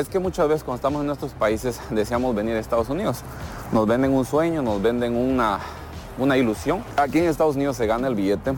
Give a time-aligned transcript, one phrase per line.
[0.00, 3.20] es que muchas veces cuando estamos en nuestros países deseamos venir a Estados Unidos.
[3.72, 5.60] Nos venden un sueño, nos venden una,
[6.18, 6.84] una ilusión.
[6.96, 8.54] Aquí en Estados Unidos se gana el billete,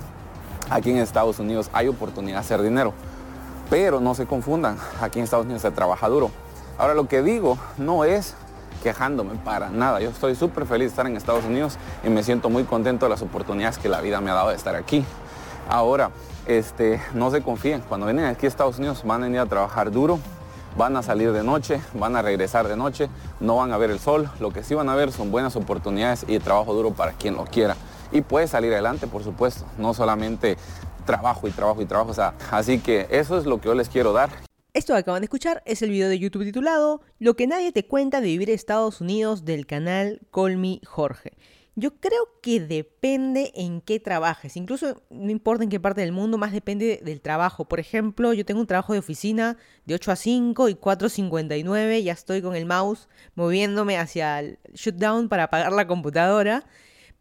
[0.70, 2.92] aquí en Estados Unidos hay oportunidad de hacer dinero.
[3.70, 6.30] Pero no se confundan, aquí en Estados Unidos se trabaja duro.
[6.78, 8.34] Ahora lo que digo no es
[8.82, 10.00] quejándome para nada.
[10.00, 13.10] Yo estoy súper feliz de estar en Estados Unidos y me siento muy contento de
[13.10, 15.04] las oportunidades que la vida me ha dado de estar aquí.
[15.68, 16.10] Ahora,
[16.46, 19.90] este, no se confíen, cuando vienen aquí a Estados Unidos van a venir a trabajar
[19.90, 20.18] duro,
[20.76, 23.08] van a salir de noche, van a regresar de noche,
[23.40, 26.24] no van a ver el sol, lo que sí van a ver son buenas oportunidades
[26.28, 27.76] y trabajo duro para quien lo quiera.
[28.12, 30.56] Y puede salir adelante, por supuesto, no solamente
[31.04, 33.88] trabajo y trabajo y trabajo, o sea, así que eso es lo que yo les
[33.88, 34.30] quiero dar.
[34.74, 37.86] Esto que acaban de escuchar es el video de YouTube titulado Lo que nadie te
[37.86, 41.32] cuenta de vivir en Estados Unidos del canal Call Me Jorge.
[41.78, 44.56] Yo creo que depende en qué trabajes.
[44.56, 47.66] Incluso no importa en qué parte del mundo, más depende del trabajo.
[47.68, 49.56] Por ejemplo, yo tengo un trabajo de oficina
[49.86, 52.02] de 8 a 5 y 4 a 59.
[52.02, 56.64] Ya estoy con el mouse moviéndome hacia el shutdown para apagar la computadora.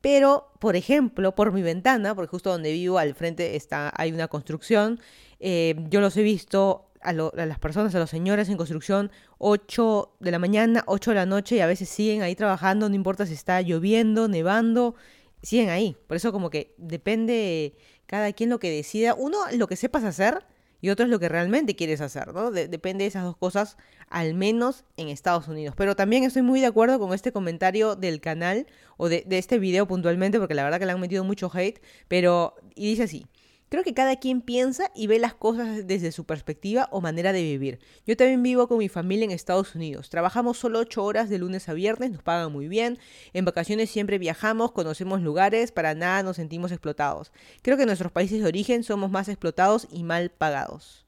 [0.02, 4.28] Pero, por ejemplo, por mi ventana, porque justo donde vivo al frente está, hay una
[4.28, 5.00] construcción,
[5.40, 10.32] eh, yo los he visto a, las personas, a los señores en construcción, 8 de
[10.32, 13.34] la mañana, 8 de la noche y a veces siguen ahí trabajando, no importa si
[13.34, 14.96] está lloviendo, nevando,
[15.42, 15.96] siguen ahí.
[16.08, 19.14] Por eso como que depende cada quien lo que decida.
[19.14, 20.46] Uno, lo que sepas hacer
[20.80, 22.52] y otro es lo que realmente quieres hacer, ¿no?
[22.52, 23.78] depende de esas dos cosas,
[24.10, 25.76] al menos en Estados Unidos.
[25.76, 29.58] Pero también estoy muy de acuerdo con este comentario del canal o de, de este
[29.58, 33.28] video puntualmente, porque la verdad que le han metido mucho hate, pero, y dice así.
[33.70, 37.44] Creo que cada quien piensa y ve las cosas desde su perspectiva o manera de
[37.44, 37.80] vivir.
[38.06, 40.10] Yo también vivo con mi familia en Estados Unidos.
[40.10, 42.98] Trabajamos solo 8 horas de lunes a viernes, nos pagan muy bien.
[43.34, 47.34] En vacaciones siempre viajamos, conocemos lugares, para nada nos sentimos explotados.
[47.62, 51.06] Creo que en nuestros países de origen somos más explotados y mal pagados.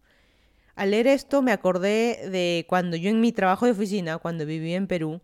[0.75, 4.73] Al leer esto me acordé de cuando yo en mi trabajo de oficina, cuando viví
[4.73, 5.21] en Perú,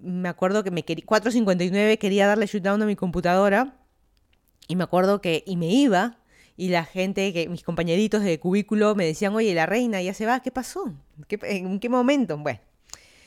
[0.00, 3.76] me acuerdo que me quería, 4.59 quería darle shutdown a mi computadora
[4.68, 6.18] y me acuerdo que y me iba
[6.56, 10.26] y la gente, que mis compañeritos de cubículo me decían, oye, la reina ya se
[10.26, 10.92] va, ¿qué pasó?
[11.28, 12.38] ¿En qué momento?
[12.38, 12.60] Bueno.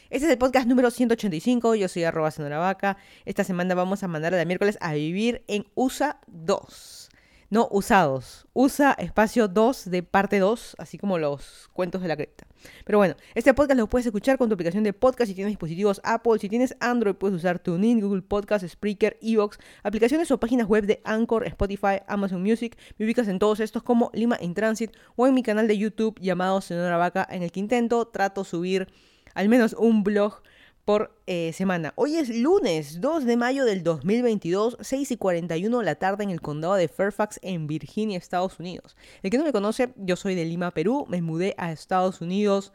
[0.10, 2.98] Este es el podcast número 185, yo soy arroba Vaca.
[3.26, 7.09] Esta semana vamos a mandar a la miércoles a vivir en USA 2
[7.50, 8.46] no usados.
[8.54, 12.46] Usa espacio 2 de parte 2, así como los cuentos de la cripta.
[12.86, 16.02] Pero bueno, este podcast lo puedes escuchar con tu aplicación de podcast si tienes dispositivos
[16.04, 16.40] Apple.
[16.40, 21.02] Si tienes Android, puedes usar TuneIn, Google Podcast, Spreaker, Evox, aplicaciones o páginas web de
[21.04, 22.78] Anchor, Spotify, Amazon Music.
[22.98, 26.20] Me ubicas en todos estos como Lima in Transit o en mi canal de YouTube
[26.20, 28.88] llamado Señora Vaca, en el que intento, trato subir
[29.36, 30.42] al menos un blog
[30.90, 31.94] por eh, semana.
[31.98, 36.32] Hoy es lunes 2 de mayo del 2022, 6 y 41 de la tarde en
[36.32, 38.98] el condado de Fairfax, en Virginia, Estados Unidos.
[39.22, 41.06] El que no me conoce, yo soy de Lima, Perú.
[41.08, 42.74] Me mudé a Estados Unidos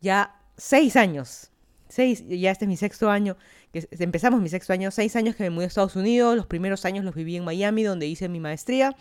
[0.00, 1.52] ya 6 años.
[1.86, 3.36] Seis, ya este es mi sexto año,
[3.72, 6.84] que empezamos mi sexto año, seis años que me mudé a Estados Unidos, los primeros
[6.86, 8.96] años los viví en Miami, donde hice mi maestría,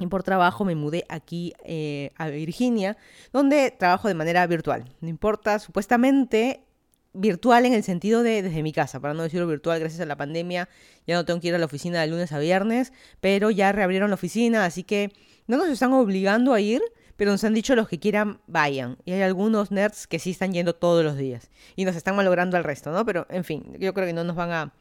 [0.00, 2.96] y por trabajo me mudé aquí eh, a Virginia,
[3.32, 4.84] donde trabajo de manera virtual.
[5.00, 6.64] No importa, supuestamente
[7.14, 10.16] virtual en el sentido de desde mi casa, para no decirlo virtual, gracias a la
[10.16, 10.68] pandemia
[11.06, 14.10] ya no tengo que ir a la oficina de lunes a viernes, pero ya reabrieron
[14.10, 15.12] la oficina, así que
[15.46, 16.80] no nos están obligando a ir,
[17.16, 18.98] pero nos han dicho los que quieran vayan.
[19.04, 22.56] Y hay algunos nerds que sí están yendo todos los días y nos están malogrando
[22.56, 23.04] al resto, ¿no?
[23.04, 24.74] Pero en fin, yo creo que no nos van a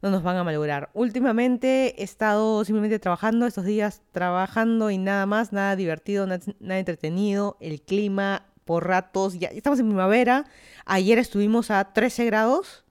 [0.00, 0.90] no nos van a malograr.
[0.94, 7.56] Últimamente he estado simplemente trabajando estos días, trabajando y nada más, nada divertido, nada entretenido.
[7.58, 10.44] El clima por ratos, ya estamos en primavera,
[10.84, 12.84] ayer estuvimos a 13 grados,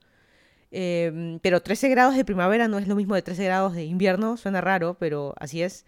[0.71, 4.38] em, pero 13 grados de primavera no es lo mismo de 13 grados de invierno,
[4.38, 5.85] suena raro, pero así es.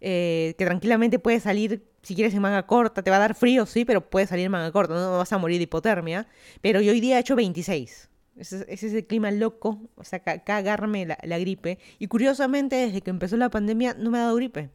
[0.00, 3.66] Eh, que tranquilamente puedes salir, si quieres en manga corta, te va a dar frío,
[3.66, 6.26] sí, pero puedes salir en manga corta, no, vas a morir de hipotermia,
[6.60, 8.10] pero yo hoy día he hecho 26.
[8.36, 11.78] Ese, es el clima loco, o sea, cagarme la, la gripe.
[12.00, 14.70] Y curiosamente, desde que empezó la pandemia, no me ha dado gripe.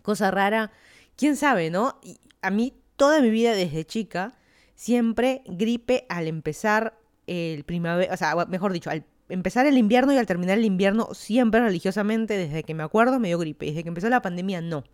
[0.00, 0.72] Cosa rara,
[1.16, 2.00] quién sabe, ¿no?
[2.40, 4.34] A mí toda mi vida desde chica,
[4.74, 10.18] siempre gripe al empezar el primavera, o sea, mejor dicho, al empezar el invierno y
[10.18, 13.64] al terminar el invierno, siempre religiosamente, desde que me acuerdo, me dio gripe.
[13.64, 14.84] Desde que empezó la pandemia, no.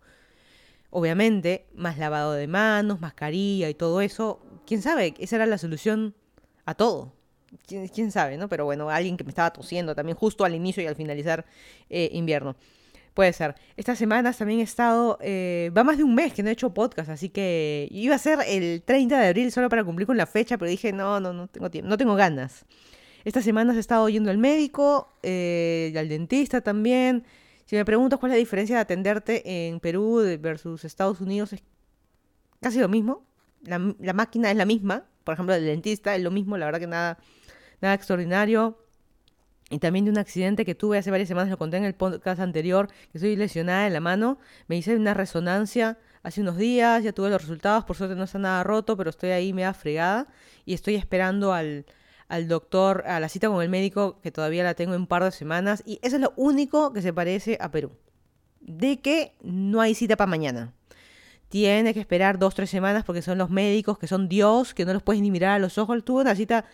[0.89, 4.39] Obviamente, más lavado de manos, mascarilla y todo eso.
[4.65, 5.13] ¿Quién sabe?
[5.19, 6.15] Esa era la solución
[6.63, 7.11] a todo.
[7.67, 8.47] ¿Quién, sabe, no?
[8.47, 11.45] Pero bueno, alguien que me estaba tosiendo también justo al inicio y al finalizar
[11.89, 12.55] eh, invierno.
[13.17, 13.55] Puede ser.
[13.77, 16.71] Estas semanas también he estado, eh, va más de un mes que no he hecho
[16.75, 20.27] podcast, así que iba a ser el 30 de abril solo para cumplir con la
[20.27, 22.67] fecha, pero dije, no, no, no tengo tiempo, no tengo ganas.
[23.25, 27.23] Estas semanas he estado yendo al médico, eh, al dentista también.
[27.65, 31.63] Si me preguntas cuál es la diferencia de atenderte en Perú versus Estados Unidos, es
[32.61, 33.25] casi lo mismo.
[33.63, 36.79] la, la máquina es la misma, por ejemplo, el dentista es lo mismo, la verdad
[36.81, 37.17] que nada,
[37.81, 38.77] nada extraordinario.
[39.69, 42.39] Y también de un accidente que tuve hace varias semanas, lo conté en el podcast
[42.39, 44.39] anterior, que estoy lesionada en la mano.
[44.67, 48.39] Me hice una resonancia hace unos días, ya tuve los resultados, por suerte no está
[48.39, 50.27] nada roto, pero estoy ahí media fregada
[50.65, 51.85] y estoy esperando al,
[52.29, 55.23] al doctor, a la cita con el médico, que todavía la tengo en un par
[55.23, 55.83] de semanas.
[55.85, 57.91] Y eso es lo único que se parece a Perú.
[58.61, 60.73] De que no hay cita para mañana.
[61.49, 64.91] Tiene que esperar dos, tres semanas porque son los médicos, que son Dios, que no
[64.91, 66.03] los puedes ni mirar a los ojos.
[66.03, 66.65] Tuve una cita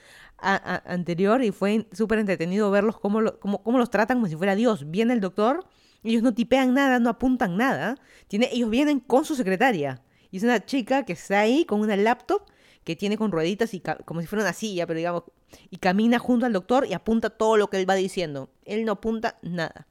[0.43, 4.89] anterior y fue súper entretenido verlos cómo, cómo, los tratan como si fuera Dios.
[4.89, 5.65] Viene el doctor,
[6.03, 7.95] ellos no tipean nada, no apuntan nada.
[8.27, 10.01] Tiene, ellos vienen con su secretaria.
[10.31, 12.43] Y es una chica que está ahí con una laptop
[12.83, 15.23] que tiene con rueditas y como si fuera una silla, pero digamos,
[15.69, 18.49] y camina junto al doctor y apunta todo lo que él va diciendo.
[18.65, 19.87] Él no apunta nada.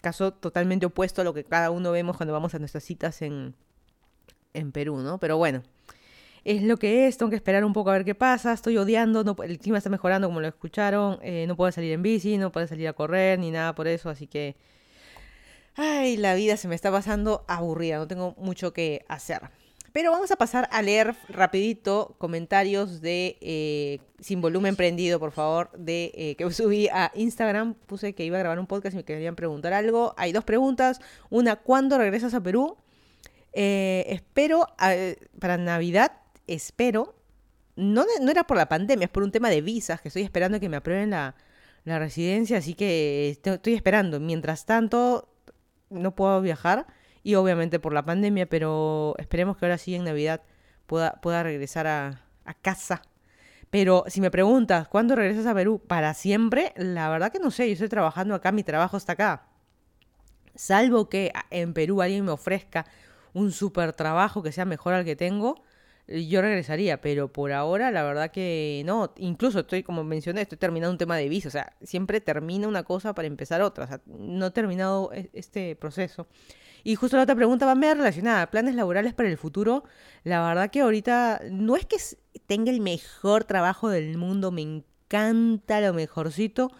[0.00, 3.54] Caso totalmente opuesto a lo que cada uno vemos cuando vamos a nuestras citas en,
[4.54, 5.18] en Perú, ¿no?
[5.18, 5.62] Pero bueno,
[6.44, 9.36] es lo que es, tengo que esperar un poco a ver qué pasa, estoy odiando,
[9.42, 12.66] el clima está mejorando como lo escucharon, eh, no puedo salir en bici, no puedo
[12.66, 14.56] salir a correr ni nada por eso, así que...
[15.76, 19.40] Ay, la vida se me está pasando aburrida, no tengo mucho que hacer.
[19.92, 25.72] Pero vamos a pasar a leer rapidito comentarios de eh, Sin Volumen Prendido, por favor,
[25.76, 27.74] de eh, que subí a Instagram.
[27.74, 30.14] Puse que iba a grabar un podcast y me querían preguntar algo.
[30.16, 31.00] Hay dos preguntas.
[31.28, 32.76] Una, ¿cuándo regresas a Perú?
[33.52, 34.66] Espero,
[35.38, 36.12] para Navidad,
[36.46, 37.14] espero.
[37.76, 40.60] No, no era por la pandemia, es por un tema de visas, que estoy esperando
[40.60, 41.34] que me aprueben la,
[41.84, 44.20] la residencia, así que estoy esperando.
[44.20, 45.28] Mientras tanto,
[45.90, 46.86] no puedo viajar
[47.22, 50.42] y obviamente por la pandemia, pero esperemos que ahora sí en Navidad
[50.86, 52.20] pueda, pueda regresar a,
[52.60, 53.02] casa.
[53.70, 55.80] Pero si me preguntas, ¿cuándo regresas a Perú?
[55.86, 56.72] ¿Para siempre?
[56.76, 59.48] La verdad que no sé, yo estoy trabajando acá, mi trabajo está acá.
[60.54, 62.86] Salvo que en Perú alguien me ofrezca
[63.32, 65.62] un super trabajo que sea mejor al que tengo,
[66.06, 70.92] yo regresaría, pero por ahora la verdad que no, incluso estoy, como mencioné, estoy terminando
[70.92, 74.00] un tema de visa, o sea, siempre termina una cosa para empezar otra, o sea,
[74.06, 76.26] no he terminado e, este proceso.
[76.84, 78.50] Y justo la otra pregunta va medio relacionada.
[78.50, 79.84] Planes laborales para el futuro.
[80.22, 81.96] La verdad que ahorita no es que
[82.46, 86.70] tenga el mejor trabajo del mundo, me encanta lo mejorcito.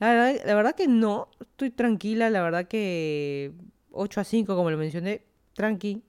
[0.00, 3.52] La verdad, que no, estoy tranquila, la verdad que
[3.92, 5.24] 8 a 5, como lo mencioné,
[5.54, 6.02] tranqui,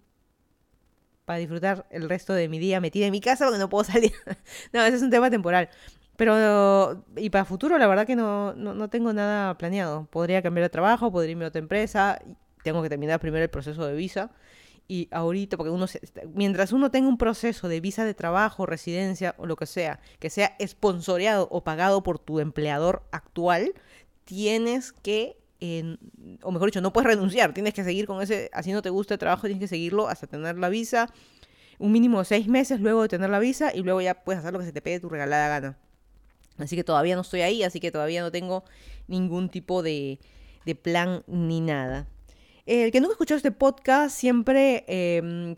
[1.26, 4.14] para disfrutar el resto de mi día metida en mi casa porque no puedo salir.
[4.72, 5.70] no, ese es un tema temporal.
[6.16, 10.06] Pero, y para futuro, la verdad que no, no, no, tengo nada planeado.
[10.12, 12.20] Podría cambiar de trabajo, podría irme a otra empresa
[12.64, 14.32] tengo que terminar primero el proceso de visa.
[14.88, 15.86] Y ahorita, porque uno,
[16.34, 20.30] mientras uno tenga un proceso de visa de trabajo, residencia o lo que sea, que
[20.30, 23.74] sea esponsoreado o pagado por tu empleador actual,
[24.26, 25.38] tienes que,
[26.42, 29.14] o mejor dicho, no puedes renunciar, tienes que seguir con ese, así no te gusta
[29.16, 31.10] el trabajo, tienes que seguirlo hasta tener la visa,
[31.80, 34.54] un mínimo de seis meses luego de tener la visa y luego ya puedes hacer
[34.54, 35.78] lo que se te pegue tu regalada gana.
[36.58, 38.64] Así que todavía no estoy ahí, así que todavía no tengo
[39.08, 40.20] ningún tipo de,
[40.66, 42.08] de plan ni nada.
[42.66, 45.56] El que nunca escuchó este podcast siempre em,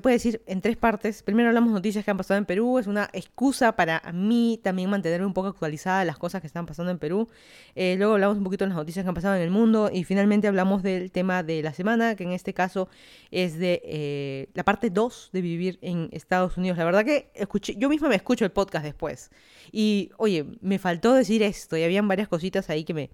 [0.00, 1.22] puede decir en tres partes.
[1.22, 2.78] Primero hablamos de noticias que han pasado en Perú.
[2.78, 6.66] Es una excusa para mí también mantenerme un poco actualizada de las cosas que están
[6.66, 7.28] pasando en Perú.
[7.76, 9.88] Eh, luego hablamos un poquito de las noticias que han pasado en el mundo.
[9.92, 12.88] Y finalmente hablamos del tema de la semana, que en este caso
[13.30, 16.78] es de eh, la parte 2 de vivir en Estados Unidos.
[16.78, 19.30] La verdad que escuché, yo misma me escucho el podcast después.
[19.70, 21.76] Y oye, me faltó decir esto.
[21.76, 23.10] Y habían varias cositas ahí que me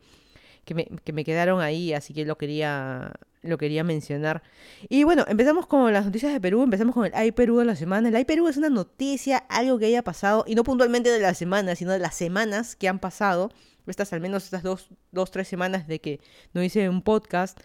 [0.64, 4.42] que me, que me quedaron ahí, así que lo quería, lo quería mencionar.
[4.88, 7.76] Y bueno, empezamos con las noticias de Perú, empezamos con el Ay Perú de la
[7.76, 8.08] semana.
[8.08, 11.34] El Ay Perú es una noticia, algo que haya pasado, y no puntualmente de la
[11.34, 13.50] semana, sino de las semanas que han pasado,
[13.86, 16.20] estas al menos estas dos, dos tres semanas de que
[16.54, 17.58] no hice un podcast,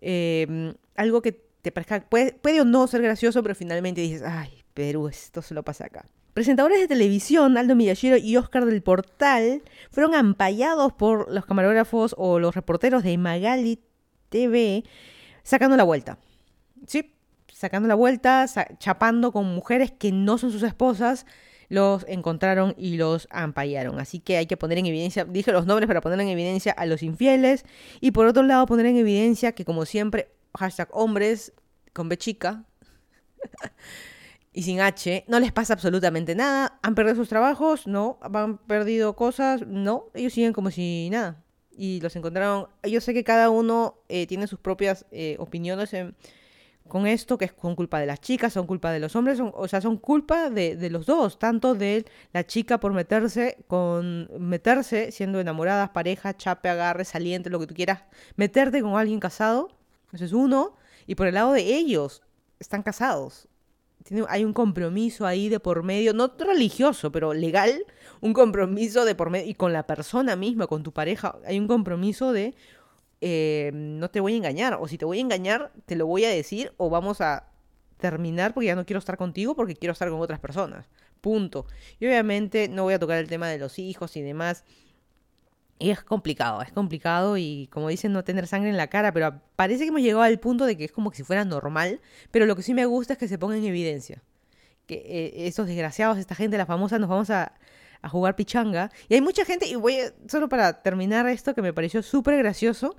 [0.00, 1.32] em, algo que
[1.62, 5.54] te parezca, puede, puede o no ser gracioso, pero finalmente dices, ay, Perú, esto se
[5.54, 6.06] lo pasa acá.
[6.34, 9.62] Presentadores de televisión, Aldo Miyashiro y Oscar del Portal,
[9.92, 13.80] fueron ampallados por los camarógrafos o los reporteros de Magali
[14.30, 14.82] TV
[15.44, 16.18] sacando la vuelta.
[16.88, 17.14] Sí,
[17.52, 18.46] sacando la vuelta,
[18.78, 21.24] chapando con mujeres que no son sus esposas,
[21.68, 24.00] los encontraron y los ampallaron.
[24.00, 26.84] Así que hay que poner en evidencia, dije los nombres para poner en evidencia a
[26.84, 27.64] los infieles
[28.00, 31.52] y por otro lado poner en evidencia que como siempre, hashtag hombres
[31.92, 32.64] con B chica.
[34.56, 36.78] y sin H, no les pasa absolutamente nada.
[36.82, 37.88] ¿Han perdido sus trabajos?
[37.88, 38.18] No.
[38.22, 39.66] ¿Han perdido cosas?
[39.66, 40.10] No.
[40.14, 41.42] Ellos siguen como si nada.
[41.76, 42.68] Y los encontraron.
[42.84, 45.90] Yo sé que cada uno eh, tiene sus propias eh, opiniones
[46.86, 49.66] con esto, que es con culpa de las chicas, son culpa de los hombres, o
[49.68, 55.40] sea, son culpa de, los dos, tanto de la chica por meterse con meterse siendo
[55.40, 58.02] enamoradas, pareja, chape, agarre, saliente, lo que tú quieras,
[58.36, 59.70] meterte con alguien casado,
[60.12, 62.22] ese es uno, y por el lado de ellos,
[62.60, 63.48] están casados
[64.04, 67.84] tiene, hay un compromiso ahí de por medio, no religioso, pero legal,
[68.20, 71.66] un compromiso de por medio, y con la persona misma, con tu pareja, hay un
[71.66, 72.54] compromiso de
[73.20, 76.24] eh, no te voy a engañar, o si te voy a engañar, te lo voy
[76.24, 77.48] a decir, o vamos a
[77.96, 80.90] terminar porque ya no quiero estar contigo porque quiero estar con otras personas.
[81.22, 81.66] Punto.
[81.98, 84.64] Y obviamente no voy a tocar el tema de los hijos y demás.
[85.78, 89.40] Y es complicado, es complicado y como dicen no tener sangre en la cara, pero
[89.56, 92.00] parece que hemos llegado al punto de que es como que si fuera normal,
[92.30, 94.22] pero lo que sí me gusta es que se ponga en evidencia.
[94.86, 97.54] Que eh, estos desgraciados, esta gente, la famosa, nos vamos a,
[98.02, 98.90] a jugar pichanga.
[99.08, 99.96] Y hay mucha gente, y voy
[100.28, 102.94] solo para terminar esto que me pareció súper gracioso,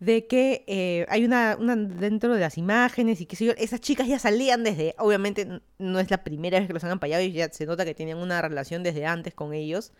[0.00, 3.80] de que eh, hay una, una, dentro de las imágenes y qué sé yo, esas
[3.80, 7.32] chicas ya salían desde, obviamente no es la primera vez que los han ampallado y
[7.32, 9.92] ya se nota que tienen una relación desde antes con ellos.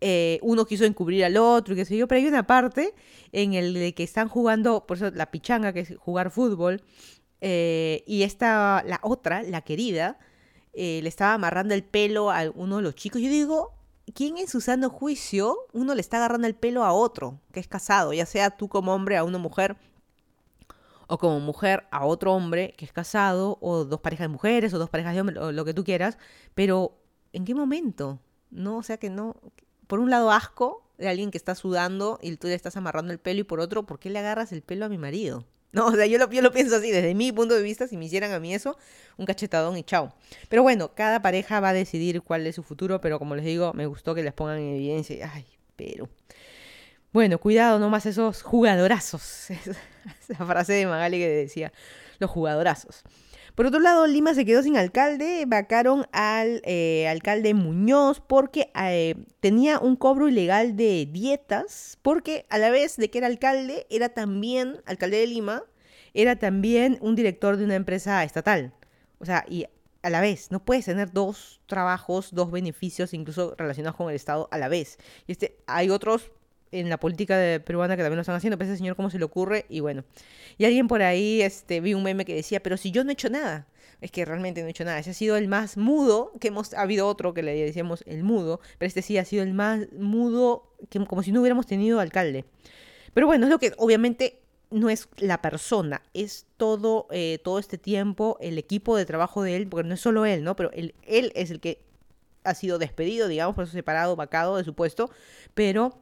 [0.00, 2.94] Eh, uno quiso encubrir al otro y qué sé yo, pero hay una parte
[3.32, 6.82] en el de que están jugando, por eso la pichanga, que es jugar fútbol,
[7.40, 10.18] eh, y esta, la otra, la querida,
[10.72, 13.22] eh, le estaba amarrando el pelo a uno de los chicos.
[13.22, 13.72] Yo digo,
[14.14, 17.68] ¿quién en su sano juicio uno le está agarrando el pelo a otro que es
[17.68, 18.12] casado?
[18.12, 19.76] Ya sea tú como hombre a una mujer
[21.08, 24.78] o como mujer a otro hombre que es casado, o dos parejas de mujeres, o
[24.78, 26.18] dos parejas de hombres, o lo que tú quieras,
[26.54, 26.98] pero
[27.32, 28.18] ¿en qué momento?
[28.50, 29.36] No, o sea que no,
[29.86, 33.18] por un lado asco de alguien que está sudando y tú le estás amarrando el
[33.18, 35.44] pelo y por otro, ¿por qué le agarras el pelo a mi marido?
[35.72, 38.32] No, o sea, yo lo, pienso así, desde mi punto de vista, si me hicieran
[38.32, 38.78] a mí eso,
[39.18, 40.14] un cachetadón y chao.
[40.48, 43.74] Pero bueno, cada pareja va a decidir cuál es su futuro, pero como les digo,
[43.74, 45.30] me gustó que les pongan en evidencia.
[45.34, 46.08] Ay, pero...
[47.12, 49.48] Bueno, cuidado, no más esos jugadorazos.
[50.28, 51.72] Esa frase de Magali que decía,
[52.20, 53.02] los jugadorazos.
[53.56, 59.14] Por otro lado, Lima se quedó sin alcalde, vacaron al eh, alcalde Muñoz porque eh,
[59.40, 64.10] tenía un cobro ilegal de dietas, porque a la vez de que era alcalde, era
[64.10, 65.62] también, alcalde de Lima,
[66.12, 68.74] era también un director de una empresa estatal.
[69.20, 69.64] O sea, y
[70.02, 74.48] a la vez, no puedes tener dos trabajos, dos beneficios, incluso relacionados con el Estado
[74.50, 74.98] a la vez.
[75.26, 76.30] Y este, hay otros
[76.72, 79.18] en la política de peruana que también lo están haciendo, pero ese señor cómo se
[79.18, 80.04] le ocurre y bueno.
[80.58, 83.12] Y alguien por ahí este, vi un meme que decía, pero si yo no he
[83.14, 83.66] hecho nada,
[84.00, 86.74] es que realmente no he hecho nada, ese ha sido el más mudo, que hemos,
[86.74, 89.90] ha habido otro que le decíamos el mudo, pero este sí ha sido el más
[89.92, 92.44] mudo, que, como si no hubiéramos tenido alcalde.
[93.14, 97.78] Pero bueno, es lo que obviamente no es la persona, es todo, eh, todo este
[97.78, 100.56] tiempo el equipo de trabajo de él, porque no es solo él, ¿no?
[100.56, 101.86] Pero él, él es el que
[102.44, 105.10] ha sido despedido, digamos, por eso separado, vacado de su puesto,
[105.54, 105.98] pero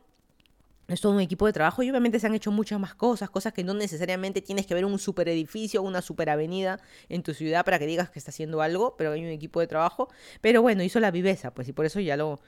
[0.89, 3.53] es todo un equipo de trabajo y obviamente se han hecho muchas más cosas, cosas
[3.53, 7.65] que no necesariamente tienes que ver un super edificio, una super avenida en tu ciudad
[7.65, 10.09] para que digas que está haciendo algo, pero hay un equipo de trabajo.
[10.41, 12.41] Pero bueno, hizo la viveza, pues y por eso ya lo,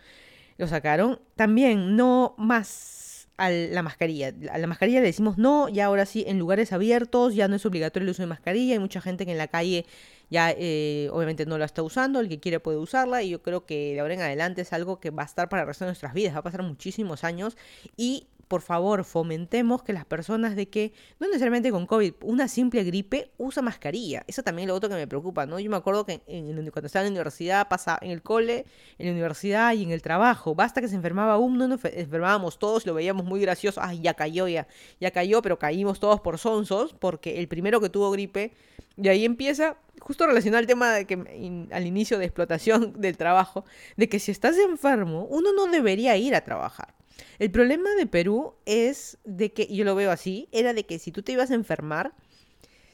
[0.58, 1.20] lo sacaron.
[1.34, 4.32] También no más a la mascarilla.
[4.50, 7.66] A la mascarilla le decimos no, ya ahora sí, en lugares abiertos ya no es
[7.66, 8.74] obligatorio el uso de mascarilla.
[8.74, 9.86] Hay mucha gente que en la calle
[10.30, 13.66] ya eh, obviamente no la está usando, el que quiere puede usarla y yo creo
[13.66, 15.90] que de ahora en adelante es algo que va a estar para el resto de
[15.90, 17.56] nuestras vidas, va a pasar muchísimos años
[17.96, 22.84] y por favor, fomentemos que las personas de que, no necesariamente con COVID, una simple
[22.84, 24.24] gripe, usa mascarilla.
[24.26, 25.58] Eso también es lo otro que me preocupa, ¿no?
[25.58, 28.66] Yo me acuerdo que en, cuando estaba en la universidad, pasaba en el cole,
[28.98, 30.54] en la universidad y en el trabajo.
[30.54, 33.80] Basta que se enfermaba uno, nos enfermábamos todos, lo veíamos muy gracioso.
[33.82, 34.68] Ay, ya cayó, ya,
[35.00, 38.52] ya cayó, pero caímos todos por sonsos, porque el primero que tuvo gripe,
[38.96, 43.64] y ahí empieza, justo relacionado al tema de que al inicio de explotación del trabajo,
[43.96, 46.95] de que si estás enfermo, uno no debería ir a trabajar.
[47.38, 51.12] El problema de Perú es de que, yo lo veo así, era de que si
[51.12, 52.14] tú te ibas a enfermar,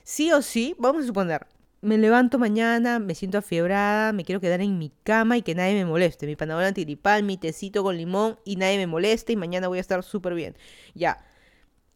[0.04, 1.46] sí o sí, vamos a suponer,
[1.82, 5.74] me levanto mañana, me siento afiebrada, me quiero quedar en mi cama y que nadie
[5.74, 6.26] me moleste.
[6.26, 9.80] Mi panadol antigripal, mi tecito con limón y nadie me moleste y mañana voy a
[9.80, 10.56] estar súper bien.
[10.94, 11.24] Ya.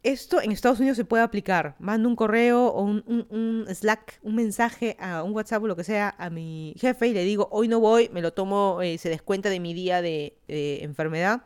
[0.02, 1.76] Esto en Estados Unidos se puede aplicar.
[1.78, 6.14] Mando un correo o un, Slack, un mensaje a un WhatsApp o lo que sea
[6.18, 9.50] a mi jefe y le digo, hoy no voy, me lo tomo, eh, se descuenta
[9.50, 11.42] de mi día de enfermedad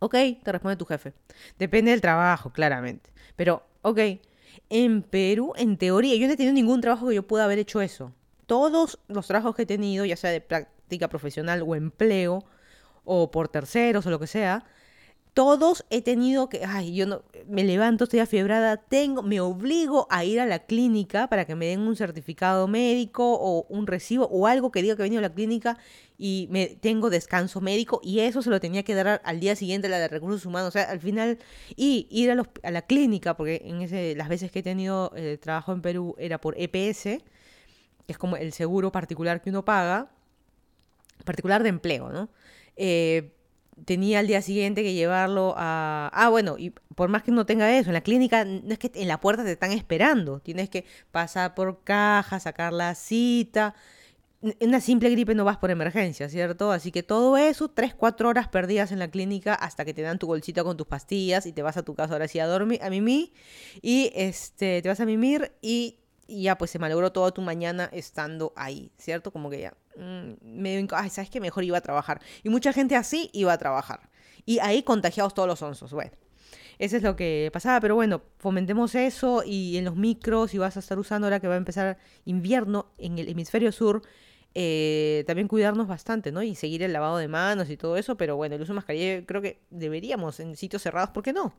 [0.00, 1.12] Ok, te responde tu jefe.
[1.58, 3.10] Depende del trabajo, claramente.
[3.36, 3.98] Pero, ok,
[4.70, 7.80] en Perú, en teoría, yo no he tenido ningún trabajo que yo pueda haber hecho
[7.80, 8.12] eso.
[8.46, 12.44] Todos los trabajos que he tenido, ya sea de práctica profesional o empleo,
[13.04, 14.64] o por terceros o lo que sea,
[15.34, 20.24] todos he tenido que, ay, yo no, me levanto, estoy afiebrada, tengo, me obligo a
[20.24, 24.46] ir a la clínica para que me den un certificado médico o un recibo o
[24.46, 25.78] algo que diga que he venido a la clínica
[26.18, 29.88] y me tengo descanso médico y eso se lo tenía que dar al día siguiente
[29.88, 31.38] la de recursos humanos, o sea, al final
[31.76, 35.38] y ir a, a la clínica porque en ese las veces que he tenido eh,
[35.40, 37.22] trabajo en Perú era por EPS, que
[38.06, 40.10] es como el seguro particular que uno paga,
[41.24, 42.28] particular de empleo, ¿no?
[42.76, 43.37] Eh,
[43.84, 46.10] tenía al día siguiente que llevarlo a...
[46.12, 48.90] Ah, bueno, y por más que no tenga eso, en la clínica no es que
[48.94, 53.74] en la puerta te están esperando, tienes que pasar por caja, sacar la cita.
[54.60, 56.70] Una simple gripe no vas por emergencia, ¿cierto?
[56.70, 60.18] Así que todo eso, tres, cuatro horas perdidas en la clínica hasta que te dan
[60.18, 62.80] tu bolsita con tus pastillas y te vas a tu casa ahora sí a dormir,
[62.82, 63.32] a mimir,
[63.82, 67.88] y este, te vas a mimir y y ya pues se malogró toda tu mañana
[67.90, 69.32] estando ahí, ¿cierto?
[69.32, 71.40] Como que ya, mm, me ay, ¿sabes qué?
[71.40, 72.20] Mejor iba a trabajar.
[72.42, 74.08] Y mucha gente así iba a trabajar.
[74.46, 76.12] Y ahí contagiados todos los onzos, bueno.
[76.78, 80.76] Eso es lo que pasaba, pero bueno, fomentemos eso y en los micros, y vas
[80.76, 84.02] a estar usando ahora que va a empezar invierno en el hemisferio sur,
[84.54, 86.42] eh, también cuidarnos bastante, ¿no?
[86.42, 89.26] Y seguir el lavado de manos y todo eso, pero bueno, el uso de mascarilla
[89.26, 91.52] creo que deberíamos en sitios cerrados, ¿por qué no?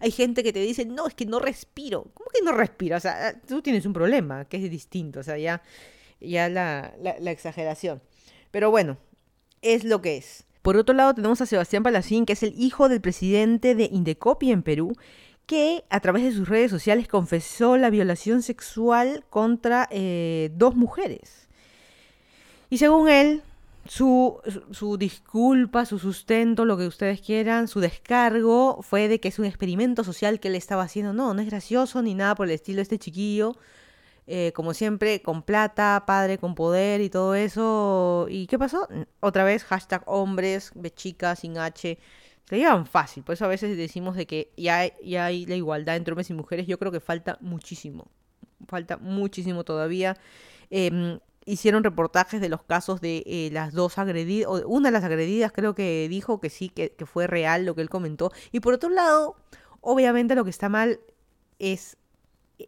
[0.00, 2.10] Hay gente que te dice, no, es que no respiro.
[2.14, 2.96] ¿Cómo que no respiro?
[2.96, 5.62] O sea, tú tienes un problema que es distinto, o sea, ya,
[6.26, 8.02] ya la, la, exageración.
[8.50, 8.98] Pero bueno,
[9.62, 10.44] es lo que es.
[10.62, 14.50] Por otro lado, tenemos a Sebastián Palacín, que es el hijo del presidente de Indecopi
[14.50, 14.96] en Perú,
[15.46, 21.48] que a través de sus redes sociales confesó la violación sexual contra eh, dos mujeres.
[22.70, 23.42] Y según él,
[23.86, 24.40] su,
[24.70, 29.44] su, disculpa, su sustento, lo que ustedes quieran, su descargo fue de que es un
[29.44, 31.12] experimento social que él estaba haciendo.
[31.12, 33.56] No, no es gracioso ni nada por el estilo de este chiquillo.
[34.26, 38.26] Eh, como siempre, con plata, padre con poder y todo eso.
[38.28, 38.88] ¿Y qué pasó?
[39.20, 41.98] Otra vez, hashtag hombres, chicas, sin H.
[42.48, 43.22] Se llevan fácil.
[43.22, 46.30] Por eso a veces decimos de que ya hay, ya hay la igualdad entre hombres
[46.30, 46.66] y mujeres.
[46.66, 48.06] Yo creo que falta muchísimo.
[48.68, 50.16] Falta muchísimo todavía.
[50.70, 55.04] Eh, hicieron reportajes de los casos de eh, las dos agredidas, o una de las
[55.04, 58.32] agredidas creo que dijo que sí, que, fue real lo que él comentó.
[58.52, 59.36] Y por otro lado,
[59.80, 61.00] obviamente lo que está mal
[61.58, 61.96] es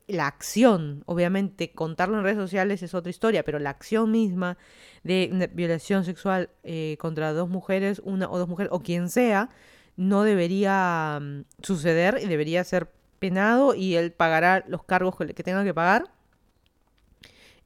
[0.07, 1.03] la acción.
[1.07, 4.59] Obviamente contarlo en redes sociales es otra historia, pero la acción misma
[5.05, 9.51] de violación sexual eh, contra dos mujeres, una o dos mujeres, o quien sea,
[9.97, 15.65] no debería mm, suceder y debería ser penado y él pagará los cargos que, tenga
[15.65, 16.11] que pagar.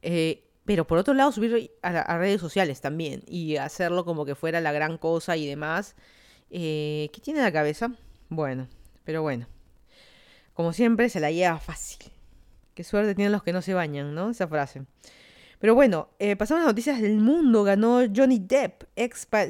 [0.01, 4.61] Eh, pero por otro lado subir a, redes sociales también y hacerlo como que fuera
[4.61, 5.95] la gran cosa y demás.
[6.49, 7.91] Eh, ¿Qué tiene en la cabeza?
[8.29, 8.67] Bueno,
[9.03, 9.47] pero bueno.
[10.61, 12.11] Como siempre se la lleva fácil.
[12.75, 14.29] Qué suerte tienen los que no se bañan, ¿no?
[14.29, 14.83] Esa frase.
[15.57, 17.63] Pero bueno, eh, pasamos a las noticias del mundo.
[17.63, 18.83] Ganó Johnny Depp.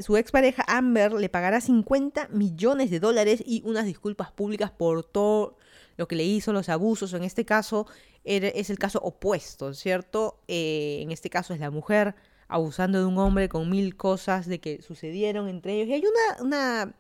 [0.04, 5.58] su expareja Amber le pagará 50 millones de dólares y unas disculpas públicas por todo
[5.98, 7.12] lo que le hizo, los abusos.
[7.12, 7.88] En este caso
[8.24, 10.40] es el caso opuesto, ¿cierto?
[10.48, 12.16] Eh, en este caso es la mujer
[12.48, 15.90] abusando de un hombre con mil cosas de que sucedieron entre ellos.
[15.90, 16.94] Y hay una, una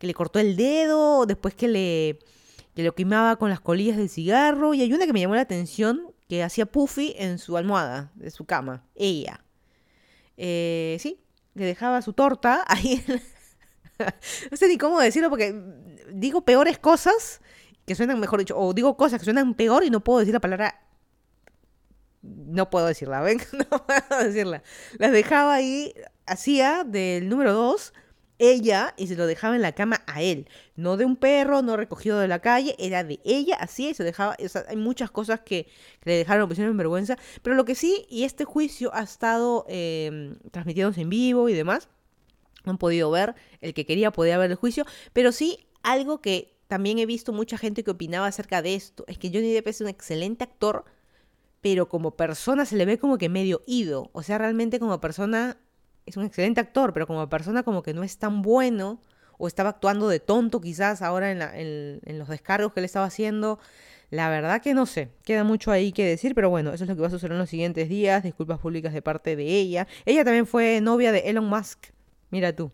[0.00, 2.18] que le cortó el dedo, después que le
[2.74, 4.74] que lo quemaba con las colillas del cigarro.
[4.74, 8.30] Y hay una que me llamó la atención, que hacía puffy en su almohada de
[8.30, 8.84] su cama.
[8.94, 9.44] Ella.
[10.36, 11.20] Eh, sí,
[11.54, 13.04] le dejaba su torta ahí.
[14.50, 15.54] no sé ni cómo decirlo porque
[16.12, 17.40] digo peores cosas
[17.86, 20.40] que suenan, mejor dicho, o digo cosas que suenan peor y no puedo decir la
[20.40, 20.80] palabra.
[22.22, 23.40] No puedo decirla, ¿ven?
[23.52, 24.62] No puedo decirla.
[24.98, 25.94] Las dejaba ahí,
[26.26, 27.92] hacía del número dos,
[28.38, 30.48] ella, y se lo dejaba en la cama a él.
[30.76, 34.04] No de un perro, no recogido de la calle, era de ella, así, y se
[34.04, 34.36] dejaba.
[34.44, 35.68] O sea, hay muchas cosas que,
[36.04, 37.16] le dejaron, pusieron en vergüenza.
[37.42, 41.88] Pero lo que sí, y este juicio ha estado eh, transmitiéndose en vivo y demás.
[42.64, 46.98] Han podido ver, el que quería podía ver el juicio, pero sí algo que también
[46.98, 49.04] he visto mucha gente que opinaba acerca de esto.
[49.06, 50.84] Es que Johnny Depp es un excelente actor,
[51.60, 54.10] pero como persona se le ve como que medio ido.
[54.12, 55.58] O sea, realmente como persona
[56.06, 59.00] es un excelente actor, pero como persona como que no es tan bueno.
[59.36, 61.42] O estaba actuando de tonto quizás ahora en,
[62.04, 63.58] en los descargos que le estaba haciendo.
[64.10, 66.94] La verdad que no sé, queda mucho ahí que decir, pero bueno, eso es lo
[66.94, 69.88] que va a suceder en los siguientes días, disculpas públicas de parte de ella.
[70.06, 71.86] Ella también fue novia de Elon Musk,
[72.30, 72.70] mira tú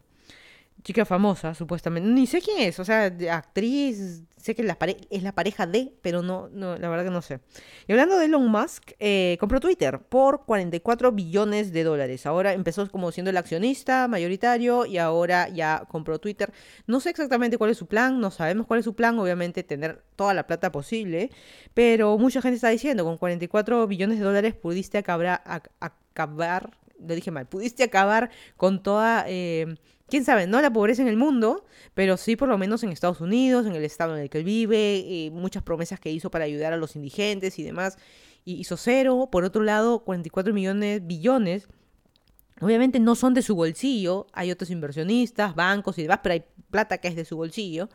[0.82, 2.08] chica famosa, supuestamente.
[2.08, 4.78] Ni sé quién es, o sea, actriz, sé que la
[5.10, 7.40] es la pareja de, pero no, no, la verdad que no sé.
[7.86, 12.26] Y hablando de Elon Musk, eh, compró Twitter por 44 billones de dólares.
[12.26, 16.52] Ahora empezó como siendo el accionista mayoritario y ahora ya compró Twitter.
[16.86, 20.02] No sé exactamente cuál es su plan, no sabemos cuál es su plan, obviamente tener
[20.16, 21.30] toda la plata posible,
[21.74, 25.42] pero mucha gente está diciendo, con 44 billones de dólares pudiste acabar,
[25.80, 26.70] acabar
[27.06, 29.24] lo dije mal, pudiste acabar con toda...
[29.26, 29.76] Eh,
[30.10, 33.20] quién sabe, no la pobreza en el mundo, pero sí por lo menos en Estados
[33.20, 36.72] Unidos, en el estado en el que él vive, muchas promesas que hizo para ayudar
[36.72, 37.96] a los indigentes y demás,
[38.44, 39.28] y hizo cero.
[39.32, 41.68] Por otro lado, 44 millones, billones,
[42.60, 46.98] obviamente no son de su bolsillo, hay otros inversionistas, bancos y demás, pero hay plata
[46.98, 47.88] que es de su bolsillo,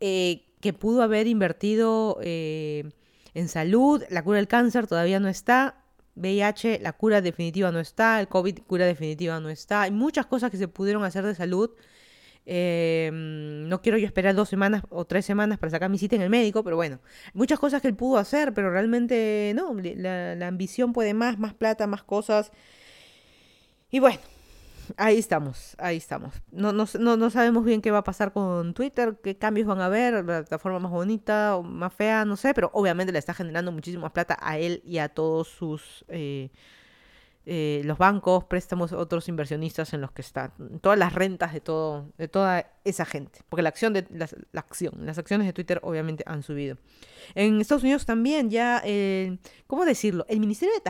[0.00, 2.90] eh, que pudo haber invertido eh,
[3.34, 5.81] en salud, la cura del cáncer todavía no está,
[6.14, 9.82] VIH, la cura definitiva no está, el COVID, cura definitiva no está.
[9.82, 11.70] Hay muchas cosas que se pudieron hacer de salud
[12.44, 16.22] Em, no quiero yo esperar dos semanas o tres semanas para sacar mi cita en
[16.22, 16.98] el médico, pero bueno,
[17.34, 21.86] muchas cosas que él pudo hacer, pero realmente no, la ambición puede más, más plata,
[21.86, 22.50] más cosas.
[23.90, 24.18] Y bueno,
[24.96, 26.34] ahí estamos, ahí estamos.
[26.50, 29.86] No, no, no, sabemos bien qué va a pasar con Twitter, qué cambios van a
[29.86, 33.72] haber, la plataforma más bonita o más fea, no sé, pero obviamente le está generando
[33.72, 36.04] muchísima plata a él y a todos sus...
[36.08, 36.50] Eh,
[37.44, 42.12] eh, los bancos, préstamos, otros inversionistas en los que están, todas las rentas de todo,
[42.16, 44.06] de toda esa gente, porque la acción de
[44.52, 46.78] la acción, las acciones de Twitter obviamente han subido.
[47.34, 50.24] En Estados Unidos también ya, eh, ¿cómo decirlo?
[50.28, 50.82] El Ministerio de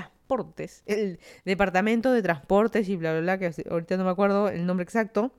[0.87, 4.85] El Departamento de Transportes y bla bla bla, que ahorita no me acuerdo el nombre
[4.85, 5.33] exacto.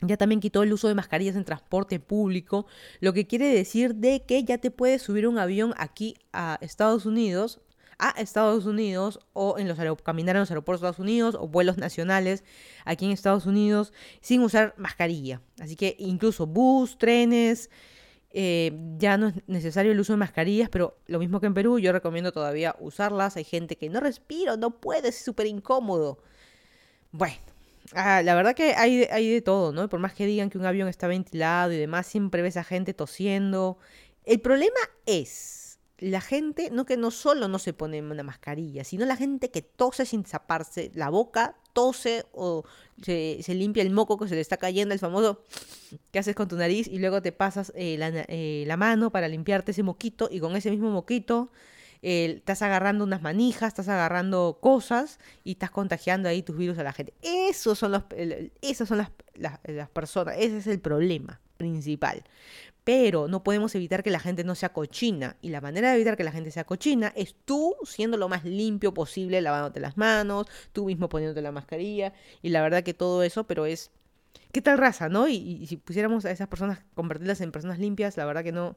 [0.00, 2.66] Ya también quitó el uso de mascarillas en transporte público,
[3.00, 7.06] lo que quiere decir de que ya te puedes subir un avión aquí a Estados
[7.06, 7.60] Unidos
[7.98, 11.78] a Estados Unidos o en los caminar en los aeropuertos de Estados Unidos o vuelos
[11.78, 12.44] nacionales
[12.84, 15.40] aquí en Estados Unidos sin usar mascarilla.
[15.60, 17.70] Así que incluso bus, trenes,
[18.36, 21.78] eh, ya no es necesario el uso de mascarillas, pero lo mismo que en Perú,
[21.78, 23.36] yo recomiendo todavía usarlas.
[23.36, 26.18] Hay gente que no respira, no puede, es súper incómodo.
[27.12, 27.36] Bueno,
[27.94, 29.88] ah, la verdad que hay, hay de todo, ¿no?
[29.88, 32.92] Por más que digan que un avión está ventilado y demás, siempre ves a gente
[32.92, 33.78] tosiendo.
[34.24, 35.63] El problema es
[36.10, 39.62] la gente, no que no solo no se pone una mascarilla, sino la gente que
[39.62, 42.64] tose sin taparse la boca, tose o
[43.02, 45.42] se, limpia el moco que se le está cayendo, el famoso
[46.12, 49.72] que haces con tu nariz y luego te pasas eh, eh, la, mano para limpiarte
[49.72, 51.50] ese moquito y con ese mismo moquito
[52.02, 56.92] estás agarrando unas manijas, estás agarrando cosas y estás contagiando ahí tus virus a la
[56.92, 57.14] gente.
[57.22, 58.02] Esos son los,
[58.60, 62.22] esas son las, las personas, ese es el problema principal
[62.84, 65.36] pero no podemos evitar que la gente no sea cochina.
[65.40, 68.44] Y la manera de evitar que la gente sea cochina es tú siendo lo más
[68.44, 72.12] limpio posible, lavándote las manos, tú mismo poniéndote la mascarilla.
[72.42, 73.90] Y la verdad que todo eso, pero es...
[74.52, 75.26] ¿Qué tal raza, no?
[75.26, 78.76] Y, si pusiéramos a esas personas, convertirlas en personas limpias, la verdad que no,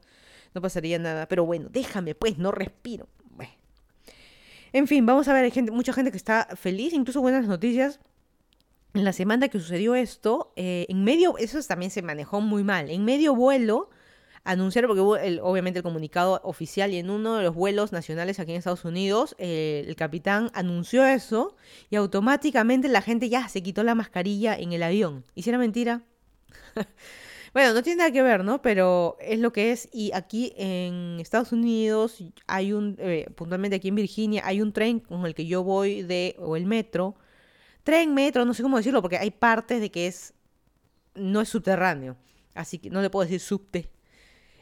[0.54, 1.28] no pasaría nada.
[1.28, 3.08] Pero bueno, déjame pues, no respiro.
[3.30, 3.52] Bueno.
[4.72, 8.00] En fin, vamos a ver, hay gente, mucha gente que está feliz, incluso buenas noticias.
[8.94, 12.90] En la semana que sucedió esto, eh, en medio, eso también se manejó muy mal,
[12.90, 13.90] en medio vuelo
[14.48, 18.52] anunciaron, porque hubo obviamente el comunicado oficial y en uno de los vuelos nacionales aquí
[18.52, 21.54] en Estados Unidos, eh, el capitán anunció eso
[21.90, 25.24] y automáticamente la gente ya se quitó la mascarilla en el avión.
[25.34, 26.02] ¿Y mentira?
[27.52, 28.62] bueno, no tiene nada que ver, ¿no?
[28.62, 29.86] Pero es lo que es.
[29.92, 35.00] Y aquí en Estados Unidos hay un, eh, puntualmente aquí en Virginia, hay un tren
[35.00, 37.16] con el que yo voy de, o el metro.
[37.82, 40.32] Tren, metro, no sé cómo decirlo, porque hay partes de que es,
[41.14, 42.16] no es subterráneo.
[42.54, 43.90] Así que no le puedo decir subte,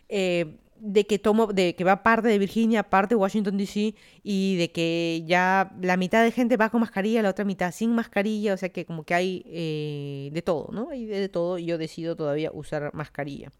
[0.08, 4.56] eh, de que tomo, de que va parte de Virginia, parte de Washington DC, y
[4.56, 8.54] de que ya la mitad de gente va con mascarilla, la otra mitad sin mascarilla,
[8.54, 10.90] o sea que como que hay eh, de todo, ¿no?
[10.90, 13.50] Hay de todo y yo decido todavía usar mascarilla.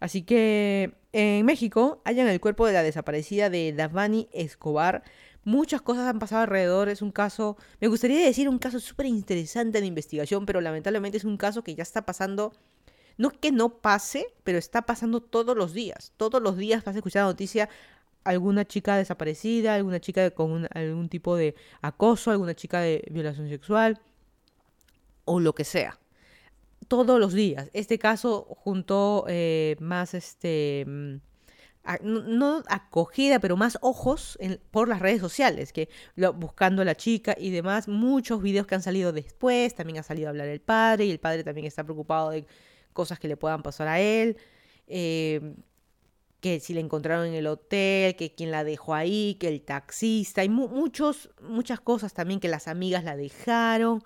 [0.00, 5.02] Así que en México hayan el cuerpo de la desaparecida de Davani Escobar.
[5.44, 9.80] Muchas cosas han pasado alrededor, es un caso, me gustaría decir un caso súper interesante
[9.80, 12.52] de investigación, pero lamentablemente es un caso que ya está pasando
[13.20, 16.14] no que no pase, pero está pasando todos los días.
[16.16, 17.68] Todos los días vas a escuchar la noticia
[18.24, 24.00] alguna chica desaparecida, alguna chica con algún tipo de acoso, alguna chica de violación sexual
[25.26, 25.98] o lo que sea.
[26.88, 27.68] Todos los días.
[27.74, 31.16] Este caso juntó eh, más, este, mm,
[32.02, 34.38] no, acogida, pero más ojos
[34.70, 35.90] por las redes sociales, que
[36.36, 40.28] buscando a la chica y demás, muchos videos que han salido después, también ha salido
[40.28, 42.46] a hablar el padre y el padre también está preocupado de
[42.92, 44.36] cosas que le puedan pasar a él,
[44.86, 45.54] eh,
[46.40, 50.40] que si le encontraron en el hotel, que quien la dejó ahí, que el taxista,
[50.40, 54.02] hay muchos, muchas cosas también que las amigas la dejaron.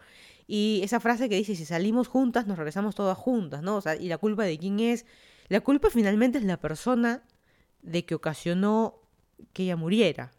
[0.46, 3.76] Y esa frase que dice, si salimos juntas, nos regresamos todas juntas, ¿no?
[3.76, 5.06] O sea, ¿y la culpa de quién es?
[5.48, 7.22] La culpa finalmente es la persona
[7.82, 9.00] de que ocasionó
[9.52, 10.32] que ella muriera.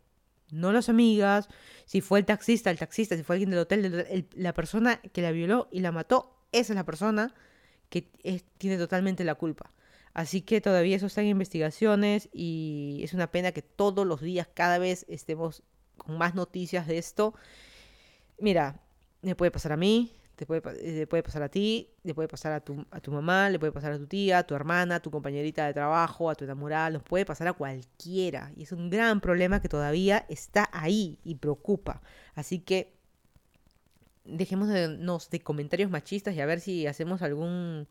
[0.51, 1.47] No las amigas,
[1.85, 5.31] si fue el taxista, el taxista, si fue alguien del hotel, la persona que la
[5.31, 7.33] violó y la mató, esa es la persona
[7.89, 8.09] que
[8.57, 9.71] tiene totalmente la culpa.
[10.13, 14.47] Así que todavía eso está en investigaciones y es una pena que todos los días,
[14.53, 15.61] cada vez estemos
[15.97, 17.33] con más noticias de esto.
[18.39, 18.79] Mira,
[19.21, 22.59] le puede pasar a mí, te le puede pasar a ti, le puede pasar a
[22.59, 25.11] tu, a tu mamá, le puede pasar a tu tía, a tu hermana, a tu
[25.11, 28.51] compañerita de trabajo, a tu enamorada, nos puede pasar a cualquiera.
[28.55, 32.01] Y es un gran problema que todavía está ahí y preocupa.
[32.35, 32.94] Así que
[34.25, 37.87] dejemos de, de comentarios machistas y a ver si hacemos algún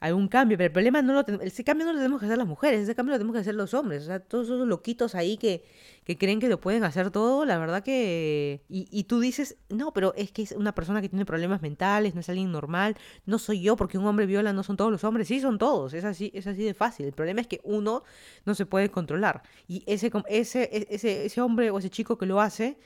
[0.00, 2.46] algún cambio, pero el problema no lo ese cambio no lo tenemos que hacer las
[2.46, 5.36] mujeres, ese cambio lo tenemos que hacer los hombres, o sea, todos esos loquitos ahí
[5.36, 5.64] que,
[6.04, 8.62] que creen que lo pueden hacer todo, la verdad que...
[8.68, 12.14] Y, y, tú dices, no, pero es que es una persona que tiene problemas mentales,
[12.14, 15.04] no es alguien normal, no soy yo porque un hombre viola, no son todos los
[15.04, 18.02] hombres, sí son todos, es así, es así de fácil, el problema es que uno
[18.44, 22.26] no se puede controlar y ese, ese, e, ese, ese hombre o ese chico que
[22.26, 22.76] lo hace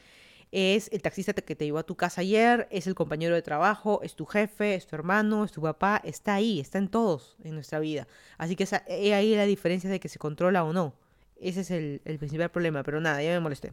[0.52, 4.00] es el taxista que te llevó a tu casa ayer, es el compañero de trabajo,
[4.02, 7.54] es tu jefe, es tu hermano, es tu papá, está ahí, está en todos en
[7.54, 8.08] nuestra vida.
[8.36, 10.94] Así que esa, ahí la diferencia de que se controla o no.
[11.40, 13.72] Ese es el, principal problema, pero nada, ya me molesté.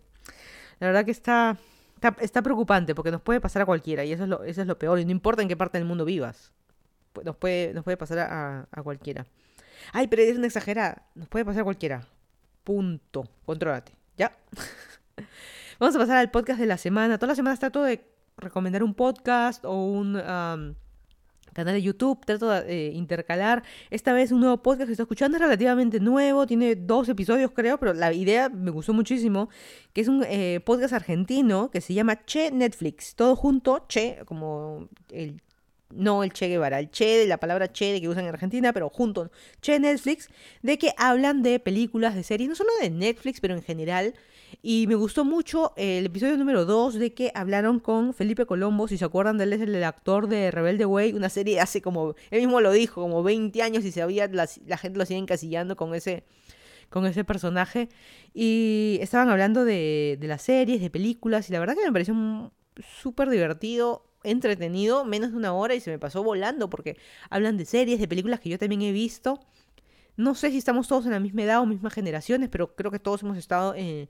[0.79, 1.57] La verdad que está,
[2.21, 4.77] está, preocupante porque nos puede pasar a cualquiera y eso es, lo, eso es lo
[4.77, 4.99] peor.
[4.99, 6.53] Y no importa en qué parte del mundo vivas,
[7.25, 9.25] nos puede, nos puede pasar a, a cualquiera.
[9.91, 11.07] Ay, pero es una exagerada.
[11.15, 12.07] Nos puede pasar a cualquiera.
[12.63, 13.27] Punto.
[13.45, 13.93] Contrólate.
[14.17, 14.31] ¿Ya?
[15.79, 17.19] Vamos a pasar al podcast de la semana.
[17.19, 18.03] Todas las semanas trato de
[18.35, 20.13] recomendar un podcast o un
[21.53, 22.25] canal de YouTube.
[22.25, 23.61] Trato de eh, intercalar.
[23.91, 26.47] Esta vez un nuevo podcast que estoy escuchando es relativamente nuevo.
[26.47, 29.49] Tiene dos episodios, creo, pero la idea me gustó muchísimo.
[29.93, 33.13] Que es un eh, podcast argentino que se llama Che Netflix.
[33.13, 35.39] Todo junto, Che, como el
[35.91, 38.89] no el Che Guevara, el Che la palabra Che de que usan en Argentina, pero
[38.89, 39.29] junto
[39.61, 40.29] Che Netflix,
[40.63, 44.15] de que hablan de películas, de series, no solo de Netflix, pero en general,
[44.62, 48.97] y me gustó mucho el episodio número 2 de que hablaron con Felipe Colombo, si
[48.97, 52.41] se acuerdan de él es el, actor de Rebelde Way, una serie hace como, él
[52.41, 55.93] mismo lo dijo, como 20 años y se había, la, gente lo sigue encasillando con
[55.95, 56.23] ese,
[56.89, 57.89] con ese personaje.
[58.33, 62.51] Y estaban hablando de, de las series, de películas, y la verdad que me pareció
[63.01, 66.97] súper divertido entretenido, menos de una hora y se me pasó volando porque
[67.29, 69.39] hablan de series, de películas que yo también he visto.
[70.17, 72.99] No sé si estamos todos en la misma edad o mismas generaciones, pero creo que
[72.99, 74.10] todos hemos estado en,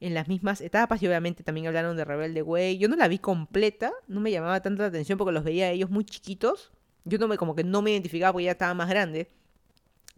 [0.00, 2.78] en las mismas etapas y obviamente también hablaron de Rebelde Way.
[2.78, 5.70] Yo no la vi completa, no me llamaba tanta la atención porque los veía a
[5.70, 6.72] ellos muy chiquitos.
[7.04, 9.30] Yo no me como que no me identificaba porque ya estaba más grande.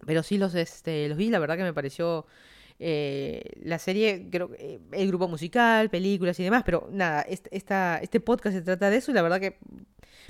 [0.07, 2.27] Pero sí los este los vi, la verdad que me pareció
[2.79, 7.99] eh, la serie, creo eh, el grupo musical, películas y demás, pero nada, este, esta,
[7.99, 9.59] este podcast se trata de eso y la verdad que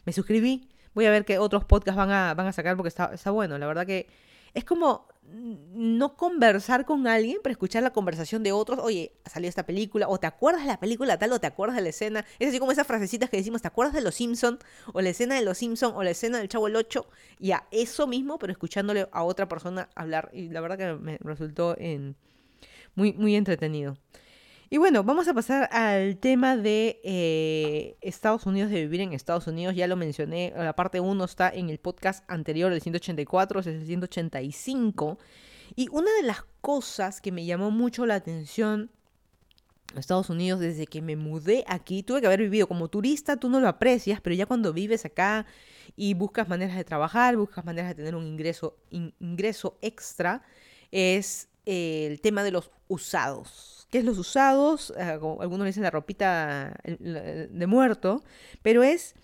[0.04, 0.68] me suscribí.
[0.94, 3.56] Voy a ver qué otros podcasts van a, van a sacar porque está, está bueno.
[3.56, 4.06] La verdad que
[4.54, 8.78] es como no conversar con alguien, pero escuchar la conversación de otros.
[8.80, 11.82] Oye, salió esta película, o te acuerdas de la película tal, o te acuerdas de
[11.82, 12.24] la escena.
[12.38, 14.58] Es así como esas frasecitas que decimos, ¿te acuerdas de Los Simpson?
[14.92, 17.06] O la escena de Los Simpson, o la escena del Chavo el 8.
[17.38, 20.30] Y a eso mismo, pero escuchándole a otra persona hablar.
[20.32, 22.16] Y la verdad que me resultó en,
[22.94, 23.96] muy, muy entretenido.
[24.72, 29.46] Y bueno, vamos a pasar al tema de eh, Estados Unidos, de vivir en Estados
[29.46, 29.74] Unidos.
[29.74, 33.84] Ya lo mencioné, la parte 1 está en el podcast anterior, el 184, es el
[33.84, 35.18] 185.
[35.76, 38.90] Y una de las cosas que me llamó mucho la atención
[39.94, 43.50] a Estados Unidos desde que me mudé aquí, tuve que haber vivido como turista, tú
[43.50, 45.44] no lo aprecias, pero ya cuando vives acá
[45.96, 50.40] y buscas maneras de trabajar, buscas maneras de tener un ingreso, ingreso extra,
[50.90, 53.81] es el tema de los usados.
[53.92, 54.90] ¿Qué es los usados?
[54.98, 58.22] Ah, algunos dicen la ropita de muerto,
[58.62, 59.14] pero es,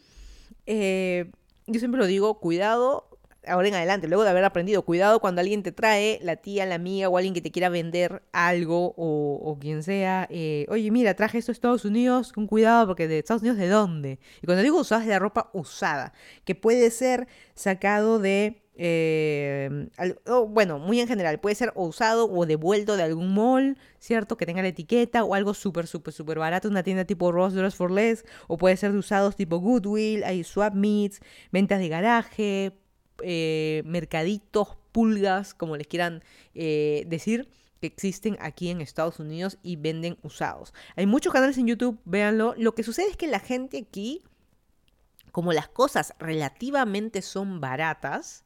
[0.67, 1.31] eh,
[1.67, 3.08] yo siempre lo digo, cuidado
[3.49, 6.77] ahora en adelante, luego de haber aprendido, cuidado cuando alguien te trae, la tía, la
[6.77, 11.39] amiga o alguien que te quiera vender algo o, quien sea, eh, oye, mira, traje
[11.39, 14.19] esto a Estados Unidos, con cuidado porque de Estados Unidos, ¿de dónde?
[14.43, 16.13] Y cuando digo usada es de la ropa usada,
[16.45, 19.89] que puede ser sacado de eh,
[20.49, 24.37] bueno, muy en general, puede ser usado o devuelto de algún mall, ¿cierto?
[24.37, 27.75] Que tenga la etiqueta o algo súper, súper, súper barato, una tienda tipo Ross Dress
[27.75, 32.79] for Less, o puede ser de usados tipo Goodwill, hay swap meets, ventas de garaje,
[33.23, 36.23] eh, mercaditos, pulgas, como les quieran
[36.55, 37.49] eh, decir
[37.81, 40.75] que existen aquí en Estados Unidos y venden usados.
[40.97, 42.55] Hay muchos canales en YouTube, véanlo.
[42.57, 44.23] Lo que sucede es que la gente aquí,
[45.31, 48.45] como las cosas relativamente son baratas,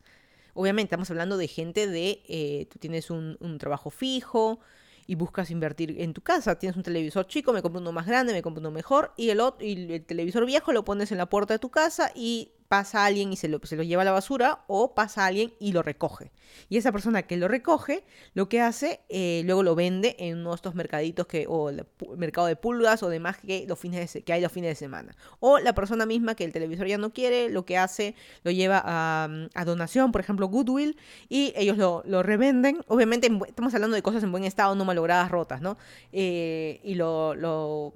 [0.54, 4.60] Obviamente estamos hablando de gente de, eh, tú tienes un, un, trabajo fijo
[5.06, 8.32] y buscas invertir en tu casa, tienes un televisor chico, me compro uno más grande,
[8.32, 11.26] me compro uno mejor y el, otro, y el televisor viejo lo pones en la
[11.26, 14.12] puerta de tu casa y pasa alguien y se lo, se lo lleva a la
[14.12, 16.32] basura o pasa alguien y lo recoge.
[16.70, 20.50] Y esa persona que lo recoge, lo que hace, eh, luego lo vende en uno
[20.50, 21.84] de estos mercaditos que, o el
[22.16, 25.14] mercado de pulgas o demás que, los fines que hay los fines de semana.
[25.38, 28.82] O la persona misma que el televisor ya no quiere, lo que hace, lo lleva
[28.82, 30.96] a, a donación, por ejemplo, Goodwill,
[31.28, 32.80] y ellos lo, lo, revenden.
[32.88, 35.76] Obviamente estamos hablando de cosas en buen estado, no malogradas, rotas, ¿no?
[36.10, 37.92] Eh, y lo, lo,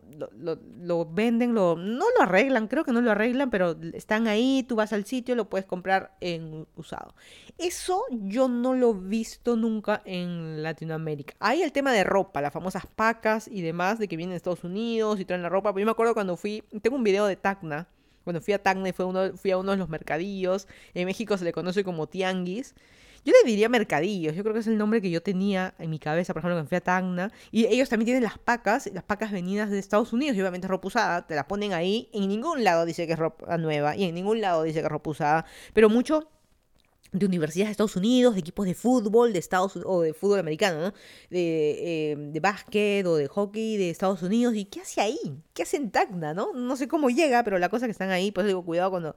[0.83, 4.77] lo venden, lo, no lo arreglan, creo que no lo arreglan, pero están ahí tú
[4.77, 7.15] vas al sitio, lo puedes comprar en usado.
[7.59, 11.35] Eso yo no lo he visto nunca en Latinoamérica.
[11.39, 14.65] Hay el tema de ropa, las famosas pacas y demás, de que vienen de Estados
[14.65, 15.73] Unidos y traen la ropa.
[15.73, 17.89] Pero yo me acuerdo cuando fui, tengo un video de Tacna,
[18.25, 21.45] Cuando fui a Tacna y uno, fui a uno de los mercadillos, en México se
[21.45, 22.75] le conoce como tianguis.
[23.27, 25.99] Yo le diría mercadillos, yo creo que es el nombre que yo tenía en mi
[25.99, 27.33] cabeza, por ejemplo, cuando fui a Tacna.
[27.51, 30.87] Y ellos también tienen las pacas, las pacas venidas de Estados Unidos, y obviamente ropa
[30.87, 32.09] usada, te la ponen ahí.
[32.13, 34.93] En ningún lado dice que es ropa nueva, y en ningún lado dice que es
[34.93, 36.31] ropa usada, pero mucho
[37.13, 40.81] de universidades de Estados Unidos, de equipos de fútbol de Estados o de fútbol americano,
[40.81, 40.93] ¿no?
[41.31, 44.55] De, eh, de básquet o de hockey de Estados Unidos.
[44.55, 45.19] ¿Y qué hace ahí?
[45.55, 46.53] ¿Qué hace en Tacna, no?
[46.53, 49.17] No sé cómo llega, pero la cosa que están ahí, pues digo, cuidado cuando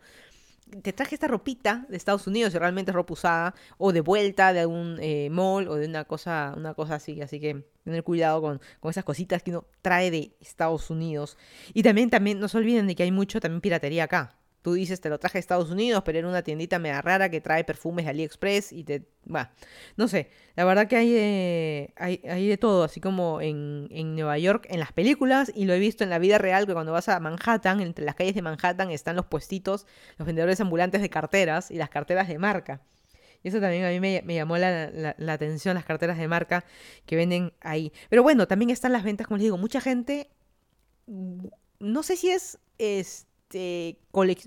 [0.81, 4.53] te traje esta ropita de Estados Unidos, si realmente es ropa usada, o de vuelta
[4.53, 7.21] de algún eh, mall o de una cosa, una cosa así.
[7.21, 11.37] Así que tener cuidado con, con esas cositas que uno trae de Estados Unidos.
[11.73, 14.38] Y también, también, no se olviden de que hay mucho también piratería acá.
[14.61, 17.39] Tú dices, te lo traje a Estados Unidos, pero era una tiendita media rara que
[17.39, 19.07] trae perfumes de AliExpress y te...
[19.33, 19.53] Va,
[19.95, 24.15] no sé, la verdad que hay de, hay, hay de todo, así como en, en,
[24.15, 26.91] Nueva York, en las películas, y lo he visto en la vida real, que cuando
[26.91, 29.85] vas a Manhattan, entre las calles de Manhattan están los puestitos,
[30.17, 32.81] los vendedores ambulantes de carteras y las carteras de marca.
[33.43, 36.65] Y eso también a mí me, llamó la, la, atención, las carteras de marca
[37.05, 37.93] que venden ahí.
[38.09, 40.29] Pero bueno, también están las ventas, como les digo, mucha gente,
[41.07, 42.59] no sé si es...
[42.77, 43.97] es este,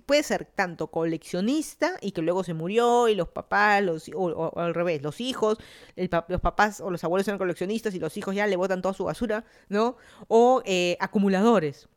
[0.07, 3.83] puede ser tanto coleccionista y que luego se murió y los papás,
[4.15, 5.59] o, al revés, los hijos,
[6.29, 9.05] los papás o los abuelos eran coleccionistas y los hijos ya le botan toda su
[9.05, 9.97] basura, ¿no?
[10.29, 11.89] O eh, acumuladores.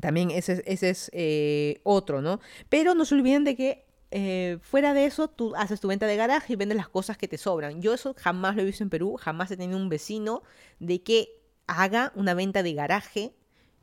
[0.00, 2.40] También ese, ese es eh, otro, ¿no?
[2.68, 6.16] Pero no se olviden de que eh, fuera de eso, tú haces tu venta de
[6.16, 7.80] garaje y vendes las cosas que te sobran.
[7.80, 10.42] Yo eso jamás lo he visto en Perú, jamás he tenido un vecino
[10.80, 13.37] de que haga una venta de garaje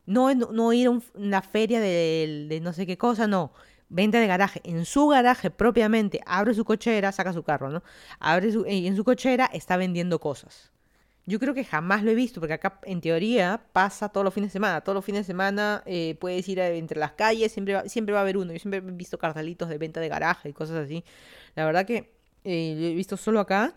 [0.06, 3.52] no, no ir a una feria de, no sé qué cosa, no.
[3.90, 4.62] Venta de garaje.
[4.64, 7.84] En su garaje propiamente, abre su cochera, saca su carro, ¿no?
[8.20, 10.72] Abre su, en su cochera está vendiendo cosas.
[11.28, 14.50] Yo creo que jamás lo he visto, porque acá en teoría pasa todos los fines
[14.50, 14.82] de semana.
[14.82, 18.20] Todos los fines de semana eh, puedes ir entre las calles, siempre va, siempre va
[18.20, 18.54] a haber uno.
[18.54, 21.04] Yo siempre he visto cartelitos de venta de garaje y cosas así.
[21.56, 22.12] La verdad que
[22.44, 23.74] eh, lo he visto solo acá.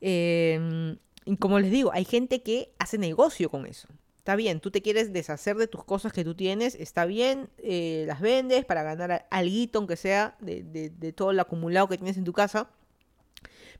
[0.00, 3.86] Eh, y como les digo, hay gente que hace negocio con eso.
[4.28, 8.04] Está bien, tú te quieres deshacer de tus cosas que tú tienes, está bien, eh,
[8.06, 12.24] las vendes para ganar algo, aunque sea de, de, todo el acumulado que tienes en
[12.24, 12.68] tu casa.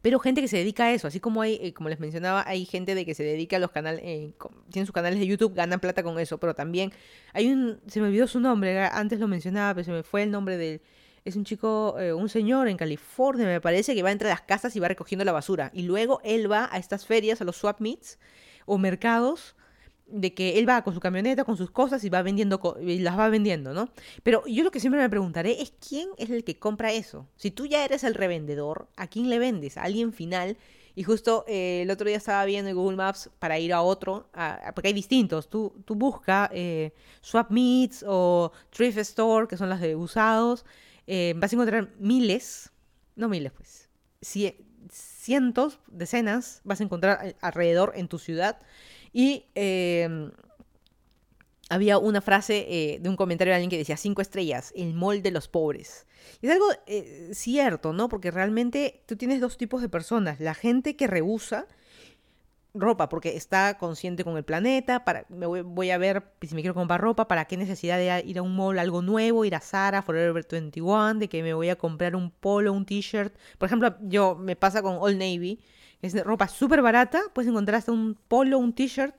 [0.00, 2.64] Pero gente que se dedica a eso, así como hay, eh, como les mencionaba, hay
[2.64, 4.32] gente de que se dedica a los canales, eh,
[4.70, 6.94] tienen sus canales de YouTube, ganan plata con eso, pero también
[7.34, 10.30] hay un, se me olvidó su nombre, antes lo mencionaba, pero se me fue el
[10.30, 10.80] nombre del,
[11.26, 14.80] es un chico, un señor en California, me parece, que va entre las casas y
[14.80, 15.70] va recogiendo la basura.
[15.74, 18.18] Y luego él va a estas ferias, a los swap meets
[18.64, 19.54] o mercados,
[20.10, 23.18] de que él va con su camioneta, con sus cosas y va vendiendo y las
[23.18, 23.88] va vendiendo, ¿no?
[24.22, 27.26] Pero yo lo que siempre me preguntaré es quién es el que compra eso.
[27.36, 29.76] Si tú ya eres el revendedor, ¿a quién le vendes?
[29.76, 30.56] ¿A alguien final?
[30.94, 34.28] Y justo eh, el otro día estaba viendo en Google Maps para ir a otro,
[34.74, 35.48] porque hay distintos.
[35.48, 40.64] Tú, tú busca eh, Swap Meets o Thrift Store, que son las de usados.
[41.06, 42.72] Eh, vas a encontrar miles,
[43.14, 43.88] no miles, pues,
[44.90, 48.58] cientos, decenas, vas a encontrar alrededor en tu ciudad
[49.12, 50.30] y em,
[51.68, 55.22] había una frase eh, de un comentario de alguien que decía cinco estrellas, el mol
[55.22, 56.06] de los pobres.
[56.42, 58.08] Es algo eh, cierto, ¿no?
[58.08, 60.40] Porque realmente tú tienes dos tipos de personas.
[60.40, 61.66] La gente que rehúsa
[62.74, 66.74] ropa porque está consciente con el planeta, para, me voy, a ver si me quiero
[66.74, 70.02] comprar ropa, para qué necesidad de ir a un mall, algo nuevo, ir a Zara,
[70.02, 73.34] Forever 21, de que me voy a comprar un polo, un t-shirt.
[73.58, 75.60] Por ejemplo, yo me pasa con Old Navy,
[76.02, 79.14] es ropa súper barata, puedes encontrar hasta un polo, un t-shirt,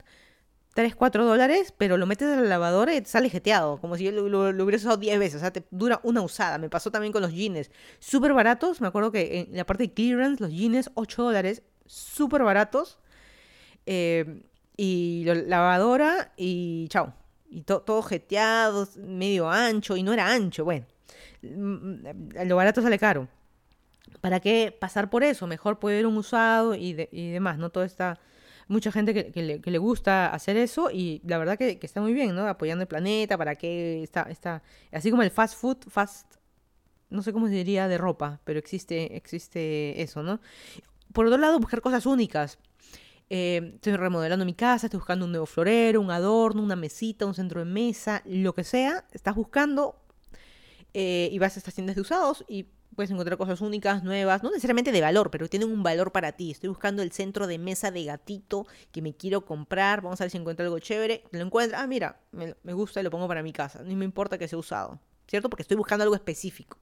[0.74, 4.28] 3, 4 dólares, pero lo metes a la lavadora y sale jeteado, como si lo,
[4.28, 6.58] lo, hubieras usado 10 veces, o sea, te dura una usada.
[6.58, 9.92] Me pasó también con los jeans, súper baratos, me acuerdo que en la parte de
[9.92, 12.98] clearance, los jeans, 8 dólares, súper baratos,
[13.86, 14.44] eh,
[14.76, 17.12] y lavadora y chao.
[17.50, 20.86] Y todo jeteado, medio ancho, y no era ancho, bueno,
[21.42, 22.02] mm, mm,
[22.46, 23.28] lo barato sale caro.
[24.20, 25.46] ¿Para qué pasar por eso?
[25.46, 27.70] Mejor poder un usado y, demás, ¿no?
[27.70, 28.18] Todo está...
[28.68, 32.46] Mucha gente que, le, gusta hacer eso y la verdad que, está muy bien, ¿no?
[32.46, 34.62] Apoyando el planeta, para qué está, está...
[34.92, 36.36] Así como el fast food, fast...
[37.08, 40.40] No sé cómo se diría de ropa, pero existe, existe eso, ¿no?
[41.12, 42.58] Por otro lado, buscar cosas únicas.
[43.28, 47.34] Eh, estoy remodelando mi casa, estoy buscando un nuevo florero, un adorno, una mesita, un
[47.34, 49.04] centro de mesa, lo que sea.
[49.12, 50.00] Estás buscando
[50.94, 52.66] eh, y vas a estas tiendas de usados y
[53.00, 56.50] puedes encontrar cosas únicas, nuevas, no necesariamente de valor, pero tienen un valor para ti.
[56.50, 60.02] Estoy buscando el centro de mesa de gatito que me quiero comprar.
[60.02, 61.24] Vamos a ver si encuentro algo chévere.
[61.30, 61.78] Lo encuentro.
[61.78, 63.82] Ah, mira, me, gusta y lo pongo para mi casa.
[63.82, 65.48] No me importa que sea usado, ¿cierto?
[65.48, 66.76] Porque estoy buscando algo específico.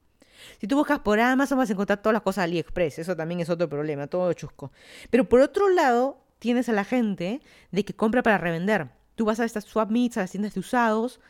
[0.61, 2.99] Si tú buscas por Amazon vas a encontrar todas las cosas de AliExpress.
[2.99, 4.73] Eso también es otro problema, todo chusco.
[5.11, 8.89] Pero por otro lado, tienes a la gente de que compra para revender.
[9.15, 11.21] Tú vas a estas swap meets, a las tiendas de usados,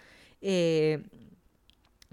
[0.40, 1.02] eh,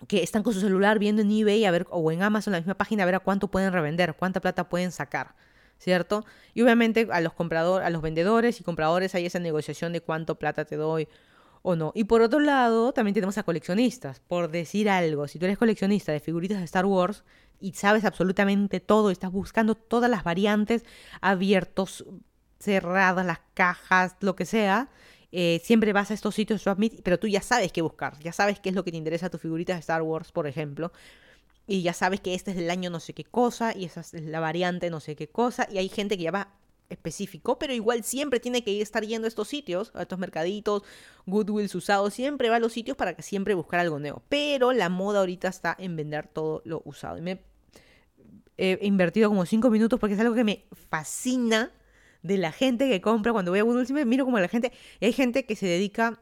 [0.07, 2.75] que están con su celular viendo en eBay a ver, o en Amazon, la misma
[2.75, 5.35] página, a ver a cuánto pueden revender, cuánta plata pueden sacar.
[5.77, 6.25] ¿Cierto?
[6.53, 10.35] Y obviamente a los compradores, a los vendedores y compradores hay esa negociación de cuánto
[10.39, 11.09] plata te doy
[11.63, 11.91] o no.
[11.95, 14.21] Y por otro lado, también tenemos a coleccionistas.
[14.21, 17.25] Por decir algo, si tú eres coleccionista de figuritas de Star Wars
[17.59, 20.85] y sabes absolutamente todo, estás buscando todas las variantes,
[21.21, 22.05] abiertos,
[22.59, 24.89] cerradas, las cajas, lo que sea,
[25.31, 26.63] eh, siempre vas a estos sitios
[27.03, 29.29] pero tú ya sabes qué buscar, ya sabes qué es lo que te interesa a
[29.29, 30.91] tus figuritas de Star Wars, por ejemplo.
[31.67, 34.13] Y ya sabes que este es el año no sé qué cosa, y esa es
[34.13, 36.49] la variante no sé qué cosa, y hay gente que ya va
[36.89, 40.83] específico, pero igual siempre tiene que estar yendo a estos sitios, a estos mercaditos,
[41.25, 44.21] Goodwills usados, siempre va a los sitios para que siempre buscar algo nuevo.
[44.29, 47.17] Pero la moda ahorita está en vender todo lo usado.
[47.17, 47.41] Y me
[48.57, 51.71] he invertido como 5 minutos porque es algo que me fascina
[52.25, 54.05] de la gente que compra cuando voy a Goodwill.
[54.05, 54.71] Miro como la gente.
[54.99, 56.19] Hay gente que se dedica,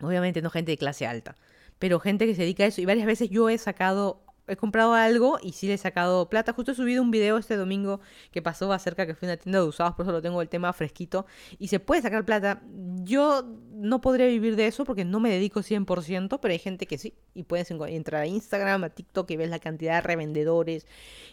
[0.00, 1.36] obviamente no gente de clase alta,
[1.78, 2.80] pero gente que se dedica a eso.
[2.80, 6.52] Y varias veces yo he sacado, he comprado algo y sí le he sacado plata.
[6.52, 8.00] Justo he subido un video este domingo
[8.32, 10.48] que pasó acerca que fui a una tienda de usados, por eso lo tengo el
[10.48, 11.24] tema fresquito.
[11.60, 12.60] Y se puede sacar plata.
[13.04, 16.98] Yo no podría vivir de eso porque no me dedico 100%, pero hay gente que
[16.98, 17.14] sí.
[17.32, 20.84] Y puedes entrar a Instagram, a TikTok y ves la cantidad de revendedores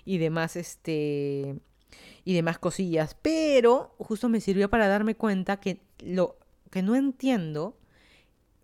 [0.06, 1.56] y demás, este
[2.26, 3.16] y demás cosillas.
[3.22, 6.38] Pero justo me sirvió para darme cuenta que lo
[6.70, 7.78] que no entiendo,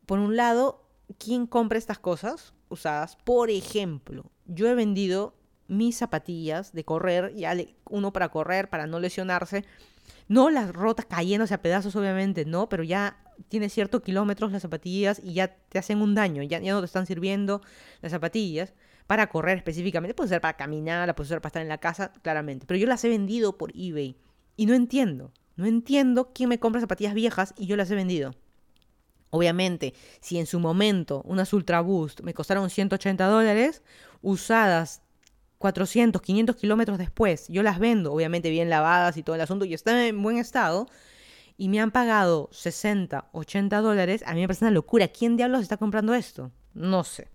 [0.06, 0.86] por un lado,
[1.18, 3.18] quién compra estas cosas usadas.
[3.24, 5.36] Por ejemplo, yo he vendido
[5.68, 7.56] mis zapatillas de correr, ya
[7.90, 9.66] uno para correr, para no lesionarse.
[10.28, 13.18] No las rotas cayéndose a pedazos, obviamente, no, pero ya
[13.48, 16.86] tiene ciertos kilómetros las zapatillas y ya te hacen un daño, ya, ya no te
[16.86, 17.62] están sirviendo
[18.02, 18.74] las zapatillas
[19.10, 22.68] para correr específicamente, puede ser para caminar, puede ser para estar en la casa, claramente.
[22.68, 24.16] Pero yo las he vendido por eBay
[24.56, 28.36] y no entiendo, no entiendo quién me compra zapatillas viejas y yo las he vendido.
[29.32, 33.82] Obviamente, si en su momento unas Ultra Boost me costaron 180 dólares,
[34.22, 35.02] usadas
[35.58, 39.74] 400, 500 kilómetros después, yo las vendo, obviamente bien lavadas y todo el asunto, y
[39.74, 40.86] están en buen estado,
[41.58, 45.08] y me han pagado 60, 80 dólares, a mí me parece una locura.
[45.08, 46.52] ¿Quién diablos está comprando esto?
[46.76, 47.28] No sé.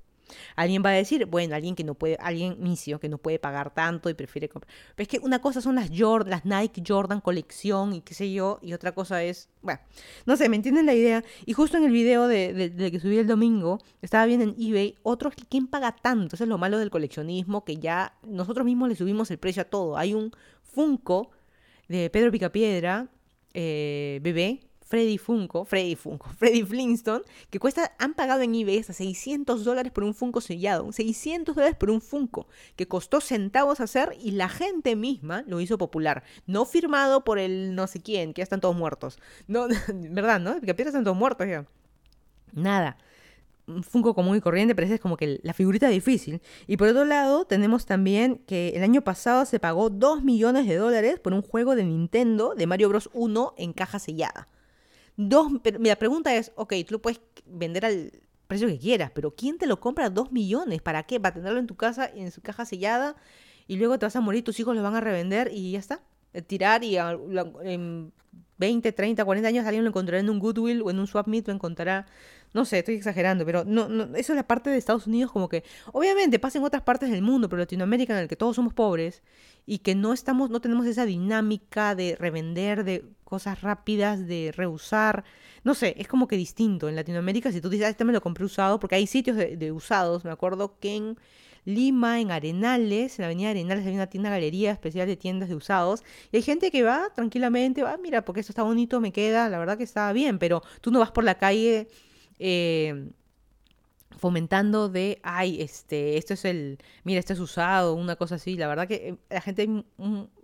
[0.56, 3.72] Alguien va a decir, bueno, alguien que no puede, alguien misio que no puede pagar
[3.72, 4.72] tanto y prefiere comprar.
[4.94, 8.32] Pero es que una cosa son las Jordan, las Nike Jordan colección y qué sé
[8.32, 9.80] yo, y otra cosa es, bueno,
[10.26, 11.24] no sé, ¿me entienden la idea?
[11.46, 14.96] Y justo en el video de, de, que subí el domingo, estaba viendo en eBay,
[15.02, 16.36] otros, ¿quién paga tanto?
[16.36, 19.66] Eso es lo malo del coleccionismo, que ya nosotros mismos le subimos el precio a
[19.66, 19.96] todo.
[19.96, 21.30] Hay un Funko
[21.88, 23.08] de Pedro Picapiedra,
[23.52, 24.60] eh, bebé,
[24.94, 29.90] Freddy Funko, Freddy Funko, Freddy Flintstone, que cuesta, han pagado en eBay hasta 600 dólares
[29.90, 34.48] por un Funko sellado, 600 dólares por un Funko, que costó centavos hacer y la
[34.48, 36.22] gente misma lo hizo popular.
[36.46, 39.18] No firmado por el no sé quién, que ya están todos muertos.
[39.48, 40.60] No, ¿verdad, no?
[40.60, 41.66] Que están todos muertos ya.
[42.52, 42.96] Nada.
[43.66, 46.40] Un Funko común y corriente, pero es como que la figurita difícil.
[46.68, 50.76] Y por otro lado, tenemos también que el año pasado se pagó 2 millones de
[50.76, 53.10] dólares por un juego de Nintendo de Mario Bros.
[53.12, 54.46] 1 en caja sellada.
[55.16, 58.12] Dos, pero, la pregunta es, ok, tú lo puedes vender al
[58.46, 60.82] precio que quieras, pero ¿quién te lo compra dos millones?
[60.82, 61.20] ¿Para qué?
[61.20, 63.16] ¿Para tenerlo en tu casa, en su caja sellada?
[63.66, 66.02] Y luego te vas a morir, tus hijos lo van a revender y ya está.
[66.32, 68.12] Eh, tirar y en
[68.58, 71.46] 20, 30, 40 años alguien lo encontrará en un Goodwill o en un Swap Meet,
[71.46, 72.06] lo encontrará
[72.54, 75.48] no sé, estoy exagerando, pero no, no, eso es la parte de Estados Unidos como
[75.48, 78.72] que, obviamente pasa en otras partes del mundo, pero Latinoamérica en el que todos somos
[78.72, 79.22] pobres
[79.66, 83.04] y que no estamos, no tenemos esa dinámica de revender, de
[83.34, 85.24] cosas rápidas, de reusar,
[85.64, 86.88] no sé, es como que distinto.
[86.88, 89.72] En Latinoamérica, si tú dices, ah, este me lo compré usado, porque hay sitios de,
[89.72, 91.18] usados, me acuerdo que en
[91.64, 95.56] Lima, en Arenales, en la avenida Arenales hay una tienda galería especial de tiendas de
[95.56, 96.04] usados.
[96.30, 99.58] Y hay gente que va tranquilamente, va, mira, porque esto está bonito, me queda, la
[99.58, 101.88] verdad que está bien, pero tú no vas por la calle
[102.38, 103.10] eh,
[104.18, 108.56] fomentando de, ay, este, esto es el, mira, esto es usado, una cosa así.
[108.56, 109.68] La verdad que eh, la gente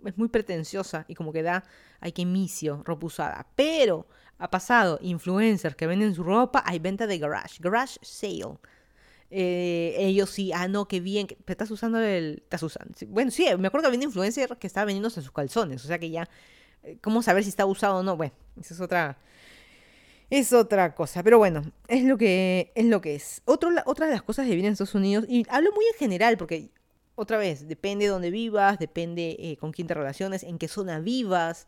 [0.05, 1.63] es muy pretenciosa y como que da,
[1.99, 3.47] ay, que misio, ropa usada.
[3.55, 4.07] Pero
[4.37, 8.57] ha pasado, influencers que venden su ropa, hay venta de garage, garage sale.
[9.33, 12.93] Eh, ellos sí, ah, no, qué bien, que, estás usando el, estás usando.
[13.07, 15.99] Bueno, sí, me acuerdo que había un influencer que estaba vendiéndose sus calzones, o sea
[15.99, 16.27] que ya,
[17.01, 18.17] ¿cómo saber si está usado o no?
[18.17, 19.17] Bueno, esa es otra,
[20.31, 21.21] es otra cosa.
[21.21, 22.85] Pero bueno, es lo que es.
[22.85, 23.41] Lo que es.
[23.45, 26.37] Otro, otra de las cosas que vienen en Estados Unidos, y hablo muy en general,
[26.37, 26.71] porque
[27.15, 30.99] otra vez, depende de dónde vivas, depende eh, con quién te relaciones, en qué zona
[30.99, 31.67] vivas.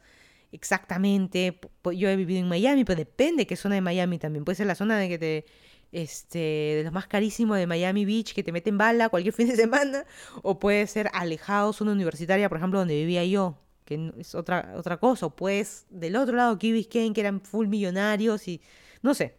[0.52, 1.60] Exactamente,
[1.96, 4.46] yo he vivido en Miami, pero depende de qué zona de Miami también.
[4.46, 5.46] Puede ser la zona de que te,
[5.92, 9.56] este, de los más carísimos de Miami Beach, que te meten bala cualquier fin de
[9.56, 10.06] semana,
[10.42, 14.98] o puede ser alejado, zona universitaria, por ejemplo, donde vivía yo, que es otra, otra
[14.98, 15.30] cosa.
[15.30, 18.62] Pues del otro lado, Key Biscayne, que eran full millonarios y
[19.02, 19.36] no sé.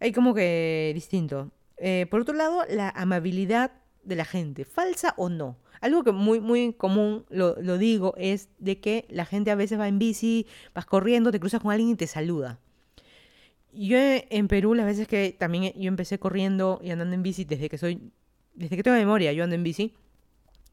[0.00, 1.50] Hay como que distinto.
[1.76, 3.72] Eh, por otro lado, la amabilidad
[4.02, 5.56] de la gente, falsa o no.
[5.80, 9.78] Algo que muy, muy común, lo, lo, digo, es de que la gente a veces
[9.78, 12.58] va en bici, vas corriendo, te cruzas con alguien y te saluda.
[13.72, 17.68] Yo en Perú, las veces que también yo empecé corriendo y andando en bici desde
[17.68, 18.12] que soy,
[18.54, 19.94] desde que tengo memoria, yo ando en bici.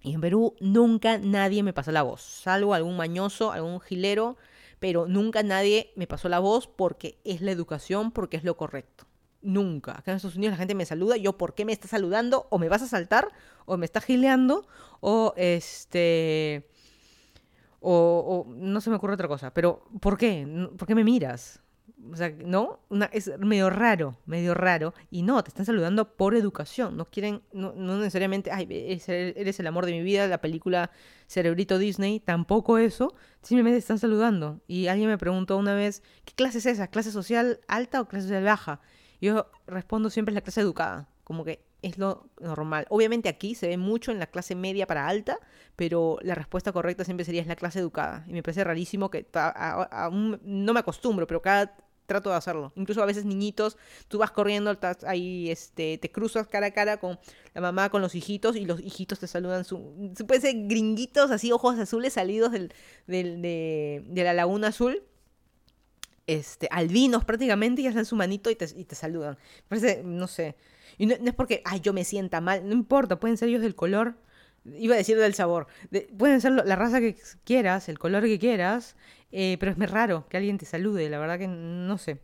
[0.01, 4.37] Y en Perú nunca nadie me pasó la voz, salvo algún mañoso, algún gilero,
[4.79, 9.05] pero nunca nadie me pasó la voz porque es la educación, porque es lo correcto.
[9.43, 9.91] Nunca.
[9.91, 12.47] Acá en Estados Unidos la gente me saluda, yo ¿por qué me está saludando?
[12.49, 13.27] O me vas a saltar,
[13.65, 14.67] o me está gileando,
[14.99, 16.67] o este...
[17.79, 20.47] O, o no se me ocurre otra cosa, pero ¿por qué?
[20.77, 21.60] ¿Por qué me miras?
[22.11, 22.79] O sea, ¿no?
[23.11, 24.93] es medio raro, medio raro.
[25.09, 26.97] Y no, te están saludando por educación.
[26.97, 30.91] No quieren, no, necesariamente, ay, eres el amor de mi vida, la película
[31.27, 32.19] Cerebrito Disney.
[32.19, 33.13] Tampoco eso.
[33.41, 34.61] Simplemente te están saludando.
[34.67, 36.87] Y alguien me preguntó una vez, ¿qué clase es esa?
[36.87, 38.81] ¿Clase social alta o clase social baja?
[39.19, 41.09] Yo respondo siempre es la clase educada.
[41.23, 42.85] Como que es lo normal.
[42.89, 45.39] Obviamente aquí se ve mucho en la clase media para alta,
[45.75, 48.23] pero la respuesta correcta siempre sería es la clase educada.
[48.27, 51.75] Y me parece rarísimo que aún no me acostumbro, pero cada
[52.11, 52.73] trato de hacerlo.
[52.75, 53.77] Incluso a veces niñitos,
[54.09, 57.17] tú vas corriendo, ahí este, te cruzas cara a cara con
[57.53, 59.63] la mamá, con los hijitos, y los hijitos te saludan.
[59.63, 62.73] Su, puede ser gringuitos, así, ojos azules salidos del,
[63.07, 65.03] de, la laguna azul.
[66.27, 69.37] Este, albinos prácticamente, y hacen su manito y te, y te saludan.
[69.67, 70.55] Parece, no sé.
[70.97, 73.75] Y no, es porque, ay, yo me sienta mal, no importa, pueden ser ellos del
[73.75, 74.15] color
[74.65, 75.67] iba a decir del sabor.
[76.17, 78.95] pueden ser la raza que quieras, el color que quieras,
[79.31, 82.19] eh, pero es muy raro que alguien te salude, la verdad que no sé.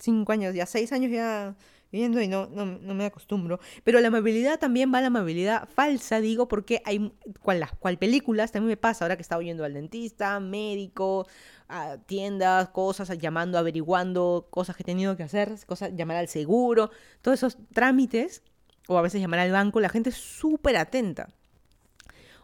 [0.00, 1.54] Cinco años, ya seis años ya
[1.92, 3.60] viviendo y no, no, me acostumbro.
[3.84, 8.52] Pero la amabilidad también va a la amabilidad falsa, digo, porque hay cual, cual películas
[8.52, 11.26] también me pasa ahora que estaba oyendo al dentista, médico,
[11.68, 16.90] a tiendas, cosas, llamando, averiguando cosas que he tenido que hacer, cosas, llamar al seguro,
[17.22, 18.42] todos esos trámites,
[18.86, 21.28] o a veces llamar al banco, la gente es súper atenta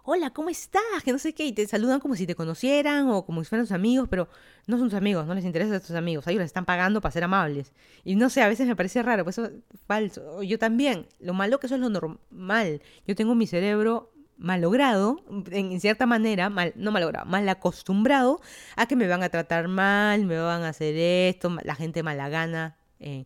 [0.06, 0.82] hola, ¿cómo estás?
[1.02, 3.64] Que no sé qué, y te saludan como si te conocieran o como si fueran
[3.64, 4.28] tus amigos, pero
[4.66, 7.10] no son tus amigos, no les interesa a tus amigos, ellos les están pagando para
[7.12, 7.72] ser amables.
[8.04, 10.42] Y no sé, a veces me parece raro, pues eso es falso.
[10.42, 12.82] Yo también, lo malo que eso es lo normal.
[13.06, 18.40] Yo tengo mi cerebro malogrado, en cierta manera, mal, no malogrado, mal acostumbrado
[18.76, 22.28] a que me van a tratar mal, me van a hacer esto, la gente mala
[22.28, 22.76] gana.
[23.00, 23.24] Eh,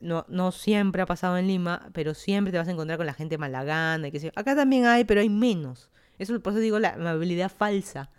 [0.00, 3.14] no, no siempre ha pasado en Lima, pero siempre te vas a encontrar con la
[3.14, 5.90] gente malagana y que Acá también hay, pero hay menos.
[6.18, 8.10] Eso por eso digo la amabilidad falsa.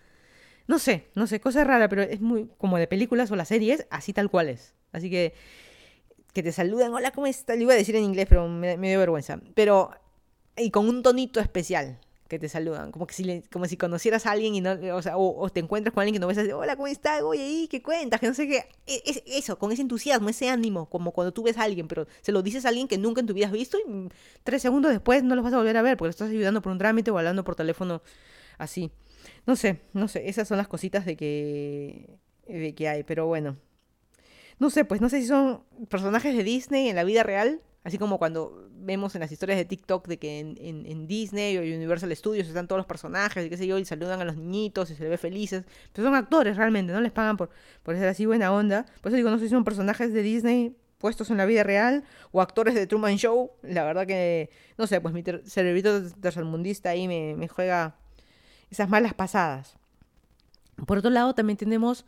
[0.67, 3.87] No sé, no sé, cosa rara, pero es muy como de películas o las series,
[3.89, 4.73] así tal cual es.
[4.91, 5.33] Así que
[6.33, 7.57] que te saluden, hola, ¿cómo estás?
[7.57, 9.39] Lo iba a decir en inglés, pero me, me dio vergüenza.
[9.55, 9.91] Pero,
[10.55, 11.99] y con un tonito especial
[12.29, 15.17] que te saludan, como que si como si conocieras a alguien y no, o, sea,
[15.17, 17.23] o, te encuentras con alguien que no ves así, hola, ¿cómo estás?
[17.23, 18.19] Oye, ¿y qué cuentas?
[18.19, 18.67] Que no sé qué.
[18.85, 22.07] E, es, eso, con ese entusiasmo, ese ánimo, como cuando tú ves a alguien, pero
[22.21, 24.09] se lo dices a alguien que nunca en tu vida has visto y
[24.43, 26.71] tres segundos después no los vas a volver a ver porque lo estás ayudando por
[26.71, 28.03] un trámite o hablando por teléfono
[28.59, 28.91] así.
[29.47, 33.57] No sé, no sé, esas son las cositas de que, de que hay, pero bueno.
[34.59, 37.97] No sé, pues no sé si son personajes de Disney en la vida real Así
[37.97, 42.47] como cuando vemos en las historias de TikTok de que en, Disney o Universal Studios
[42.47, 45.03] están todos los personajes y qué sé yo, y saludan a los niñitos y se
[45.03, 45.63] les ve felices.
[45.93, 47.49] Pero son actores realmente, no les pagan por,
[47.83, 48.85] por ser así buena onda.
[49.01, 52.03] Por eso digo, no sé si son personajes de Disney puestos en la vida real
[52.31, 53.51] o actores de Truman Show.
[53.61, 57.95] La verdad que, no sé, pues mi cerebrito tercermundista ahí me, me juega
[58.69, 59.77] esas malas pasadas.
[60.85, 62.05] Por otro lado, también tenemos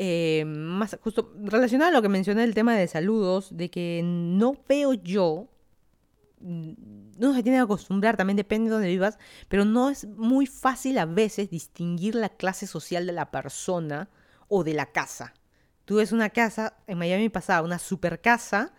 [0.00, 4.56] eh, más justo relacionado a lo que mencioné el tema de saludos, de que no
[4.68, 5.48] veo yo,
[6.40, 9.18] mm, no se tiene que acostumbrar, también depende de dónde vivas,
[9.48, 14.08] pero no es muy fácil a veces distinguir la clase social de la persona
[14.46, 15.34] o de la casa.
[15.84, 18.72] Tú ves una casa, en Miami pasaba, una super casa,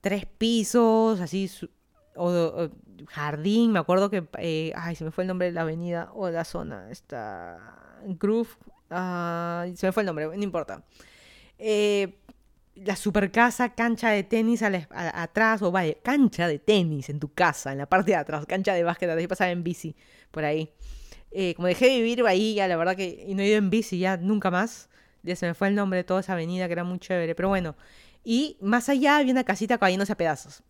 [0.00, 1.50] tres pisos, así,
[2.14, 2.68] o,
[3.08, 6.30] jardín, me acuerdo que, eh, ay, se me fue el nombre de la avenida o
[6.30, 7.58] la zona, está
[8.06, 8.50] Groove,
[8.90, 10.84] Ah, se me fue el nombre, no importa.
[11.58, 12.18] Eh,
[12.74, 17.72] la super casa, cancha de tenis atrás, o vaya, cancha de tenis en tu casa,
[17.72, 19.94] en la parte de atrás, cancha de básquet, así pasaba en bici,
[20.30, 20.72] por ahí.
[21.30, 23.70] Eh, como dejé de vivir ahí, ya la verdad que, y no he ido en
[23.70, 24.88] bici ya nunca más,
[25.22, 27.48] ya se me fue el nombre de toda esa avenida que era muy chévere, pero
[27.48, 27.76] bueno.
[28.24, 30.62] Y más allá había una casita cayéndose a pedazos,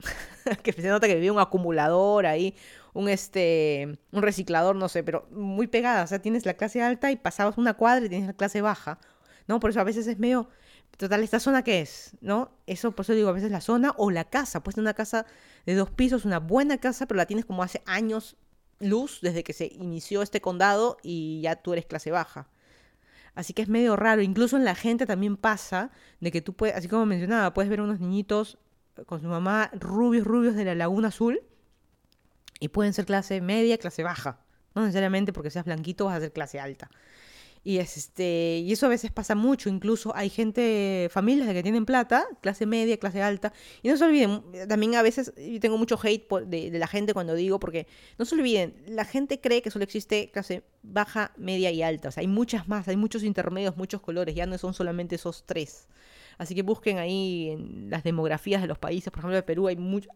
[0.62, 2.54] que se nota que vivía un acumulador ahí,
[2.92, 6.04] un, este, un reciclador, no sé, pero muy pegada.
[6.04, 8.98] O sea, tienes la clase alta y pasabas una cuadra y tienes la clase baja,
[9.46, 9.60] ¿no?
[9.60, 10.48] Por eso a veces es medio,
[10.96, 12.16] total, ¿esta zona qué es?
[12.20, 12.52] ¿No?
[12.66, 14.62] Eso, por eso digo, a veces la zona o la casa.
[14.62, 15.26] Pues una casa
[15.66, 18.36] de dos pisos, una buena casa, pero la tienes como hace años
[18.80, 22.48] luz, desde que se inició este condado y ya tú eres clase baja.
[23.34, 24.22] Así que es medio raro.
[24.22, 27.80] Incluso en la gente también pasa de que tú puedes, así como mencionaba, puedes ver
[27.80, 28.58] unos niñitos
[29.06, 31.40] con su mamá, rubios, rubios de la Laguna Azul,
[32.60, 34.38] y pueden ser clase media, clase baja.
[34.74, 36.90] No necesariamente porque seas blanquito vas a ser clase alta.
[37.62, 42.26] Y, este, y eso a veces pasa mucho, incluso hay gente, familias que tienen plata,
[42.40, 43.52] clase media, clase alta,
[43.82, 47.12] y no se olviden, también a veces yo tengo mucho hate de, de, la gente
[47.12, 47.86] cuando digo, porque
[48.18, 52.12] no se olviden, la gente cree que solo existe clase baja, media y alta, o
[52.12, 55.86] sea, hay muchas más, hay muchos intermedios, muchos colores, ya no son solamente esos tres.
[56.38, 59.76] Así que busquen ahí en las demografías de los países, por ejemplo, de Perú hay
[59.76, 60.08] mucho,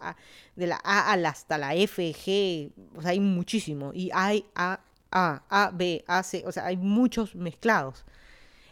[0.57, 4.81] de la A hasta la F, G, o sea, hay muchísimo, y hay A
[5.15, 8.05] a, A, B, A, C, o sea, hay muchos mezclados.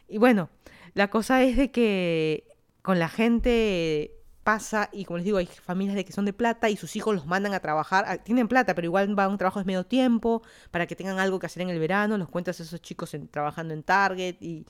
[0.09, 0.51] Y bueno,
[0.95, 2.45] la cosa es de que
[2.83, 4.13] con la gente
[4.43, 7.15] pasa, y como les digo, hay familias de que son de plata y sus hijos
[7.15, 9.87] los mandan a trabajar, ah, tienen plata, pero igual van a un trabajo de medio
[9.87, 13.17] tiempo, para que tengan algo que hacer en el verano, los cuentas a esos chicos
[13.31, 14.67] trabajando en Target y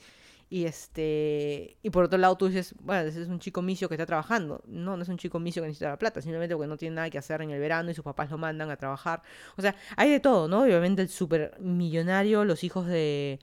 [0.53, 3.95] y este y por otro lado tú dices, bueno, ese es un chico misio que
[3.95, 4.61] está trabajando.
[4.67, 7.09] No, no es un chico misio que necesita la plata, simplemente porque no tiene nada
[7.09, 9.23] que hacer en el verano y sus papás lo mandan a trabajar.
[9.57, 10.61] O sea, hay de todo, ¿no?
[10.61, 13.39] Obviamente el super millonario, los hijos de,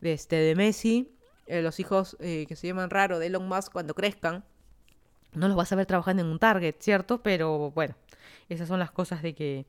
[0.00, 1.12] de, este, de Messi,
[1.48, 4.44] eh, los hijos eh, que se llaman raro de Elon Musk cuando crezcan,
[5.32, 7.24] no los vas a ver trabajando en un Target, ¿cierto?
[7.24, 7.96] Pero bueno,
[8.48, 9.66] esas son las cosas de que,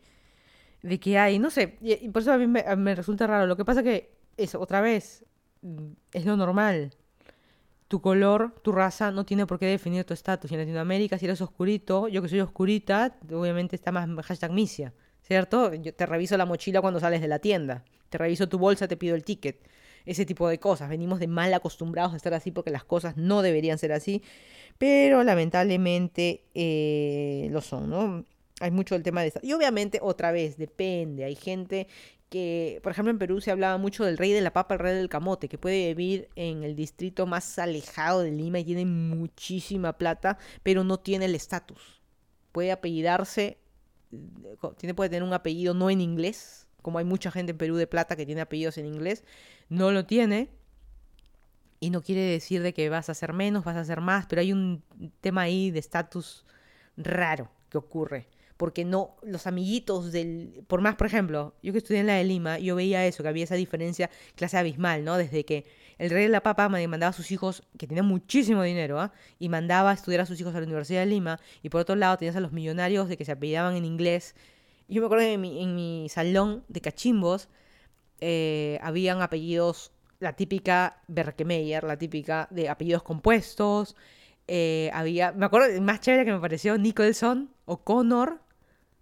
[0.83, 1.39] de que hay.
[1.39, 3.47] No sé, y, por eso a mí me, resulta raro.
[3.47, 5.25] Lo que pasa que, eso, otra vez,
[6.11, 6.91] es lo normal.
[7.87, 10.51] Tu color, tu raza no tiene por qué definir tu estatus.
[10.51, 15.73] En Latinoamérica, si eres oscurito, yo que soy oscurita, obviamente está más hashtag misia, ¿cierto?
[15.75, 17.83] Yo te reviso la mochila cuando sales de la tienda.
[18.09, 19.67] Te reviso tu bolsa, te pido el ticket.
[20.05, 20.89] Ese tipo de cosas.
[20.89, 24.21] Venimos de mal acostumbrados a estar así porque las cosas no deberían ser así.
[24.77, 28.25] Pero lamentablemente eh, lo son, ¿no?
[28.59, 29.33] Hay mucho el tema de...
[29.41, 31.23] Y obviamente, otra vez, depende.
[31.23, 31.87] Hay gente
[32.33, 34.95] que, por ejemplo, en Perú se hablaba mucho del rey de la papa, el rey
[34.95, 39.99] del camote, que puede vivir en el distrito más alejado de Lima y tiene muchísima
[39.99, 42.01] plata, pero no tiene el estatus.
[42.51, 43.59] Puede apellidarse,
[44.11, 47.75] eh, tiene, puede tener un apellido no en inglés, como hay mucha gente en Perú
[47.75, 49.23] de plata que tiene apellidos en inglés,
[49.69, 50.49] no lo tiene.
[51.79, 54.41] Y no quiere decir de que vas a hacer menos, vas a hacer más, pero
[54.41, 54.81] hay un
[55.21, 56.45] tema ahí de estatus
[56.97, 58.27] raro que ocurre
[58.57, 62.23] porque no, los amiguitos del, por más, por ejemplo, yo que estudié en la de
[62.23, 65.17] Lima, yo veía eso, que había esa diferencia clase abismal, ¿no?
[65.17, 65.65] Desde que
[65.97, 69.11] el rey de la papa mandaba a sus hijos, que tenían muchísimo dinero, ¿ah?
[69.39, 71.95] Y mandaba a estudiar a sus hijos a la Universidad de Lima, y por otro
[71.95, 74.35] lado tenías a los millonarios de que se apellidaban en inglés.
[74.87, 77.49] Yo me acuerdo que en mi, en mi salón de cachimbos
[78.19, 83.95] eh, habían apellidos, la típica Berkemeyer, la típica de apellidos compuestos,
[84.47, 88.39] eh, había, me acuerdo, más chévere que me pareció Nicholson, O'Connor,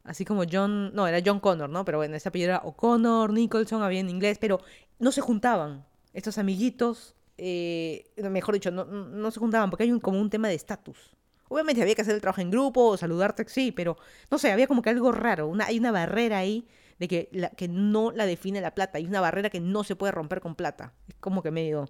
[0.03, 1.85] así como John, no, era John Connor, ¿no?
[1.85, 4.61] Pero bueno, ese apellido era O'Connor, Nicholson, había en inglés, pero
[4.99, 5.85] no se juntaban.
[6.13, 10.47] Estos amiguitos, eh, mejor dicho, no, no, se juntaban porque hay un, como un tema
[10.47, 11.15] de estatus.
[11.47, 13.97] Obviamente había que hacer el trabajo en grupo, saludarte, sí, pero
[14.29, 16.65] no sé, había como que algo raro, hay una barrera ahí
[16.97, 19.95] de que, la, que no la define la plata, hay una barrera que no se
[19.95, 20.93] puede romper con plata.
[21.09, 21.89] Es como que medio,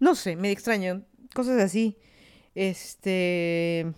[0.00, 1.02] no sé, medio extraño,
[1.34, 1.96] cosas así.
[2.54, 3.92] Este.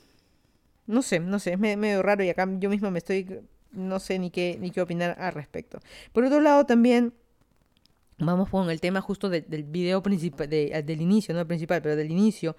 [0.86, 3.40] No sé, no sé, es medio raro y acá yo mismo me estoy.
[3.72, 5.80] No sé ni qué, ni qué opinar al respecto.
[6.12, 7.14] Por otro lado, también.
[8.18, 12.10] Vamos con el tema justo del video principal, del inicio, no el principal, pero del
[12.10, 12.54] inicio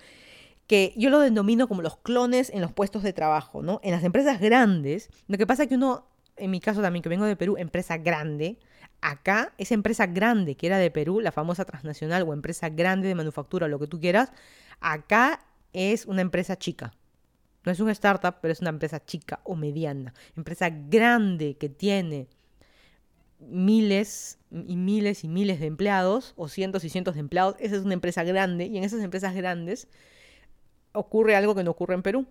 [0.67, 3.79] que yo lo denomino como los clones en los puestos de trabajo, ¿no?
[3.83, 7.09] En las empresas grandes, lo que pasa es que uno, en mi caso también, que
[7.09, 8.57] vengo de Perú, empresa grande,
[9.01, 13.15] acá, esa empresa grande que era de Perú, la famosa transnacional o empresa grande de
[13.15, 14.31] manufactura, lo que tú quieras,
[14.79, 15.41] acá
[15.73, 16.93] es una empresa chica.
[17.65, 20.13] No es una startup, pero es una empresa chica o mediana.
[20.35, 22.27] Empresa grande que tiene
[23.39, 27.55] miles y miles y miles de empleados o cientos y cientos de empleados.
[27.59, 29.87] Esa es una empresa grande y en esas empresas grandes
[30.93, 32.27] ocurre algo que no ocurre en Perú,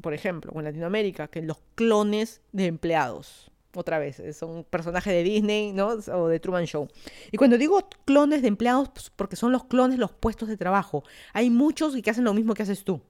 [0.00, 3.50] por ejemplo, en Latinoamérica, que los clones de empleados.
[3.74, 5.88] Otra vez, son personajes de Disney, ¿no?
[5.88, 6.88] O de Truman Show.
[7.32, 11.02] Y cuando digo clones de empleados, pues porque son los clones los puestos de trabajo.
[11.32, 13.00] Hay muchos que hacen lo mismo que haces tú.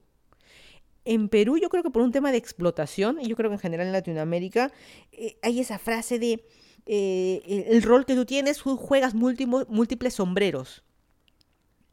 [1.05, 3.59] En Perú, yo creo que por un tema de explotación, y yo creo que en
[3.59, 4.71] general en Latinoamérica,
[5.11, 6.43] eh, hay esa frase de
[6.87, 10.83] eh, el rol que tú tienes, juegas múltiples sombreros.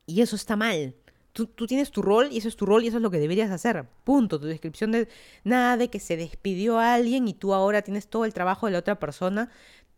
[0.06, 0.94] Y eso está mal.
[1.32, 3.50] Tú, tienes tu rol y eso es tu rol y eso es lo que deberías
[3.50, 3.86] hacer.
[4.04, 4.38] Punto.
[4.38, 5.08] Tu descripción de
[5.44, 8.72] nada de que se despidió a alguien y tú ahora tienes todo el trabajo de
[8.72, 9.50] la otra persona.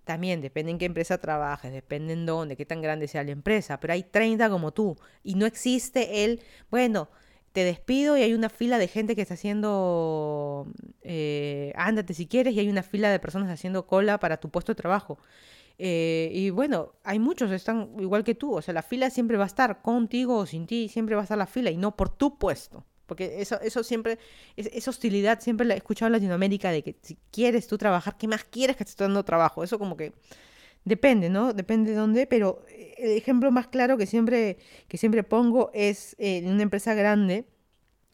[0.05, 3.81] También depende en qué empresa trabajes, depende en dónde, qué tan grande sea la empresa.
[3.81, 7.09] Pero hay 30 como tú y no existe el, bueno,
[7.55, 10.67] te despido y hay una fila de gente que está haciendo,
[11.03, 14.73] eh, ándate si quieres y hay una fila de personas haciendo cola para tu puesto
[14.73, 15.19] de trabajo.
[15.79, 19.45] Eh, y bueno, hay muchos, están igual que tú, o sea, la fila siempre va
[19.45, 22.09] a estar contigo o sin ti, siempre va a estar la fila y no por
[22.09, 22.85] tu puesto.
[23.07, 24.19] Porque eso, eso siempre,
[24.57, 28.27] esa hostilidad siempre la he escuchado en Latinoamérica de que si quieres tú trabajar, ¿qué
[28.29, 29.63] más quieres que te esté dando trabajo?
[29.63, 30.15] Eso como que
[30.85, 31.53] depende, ¿no?
[31.53, 32.65] Depende de dónde, pero
[32.97, 34.59] el ejemplo más claro que siempre,
[34.89, 37.47] que siempre pongo es en una empresa grande,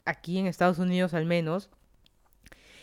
[0.05, 1.71] aquí en Estados Unidos al menos,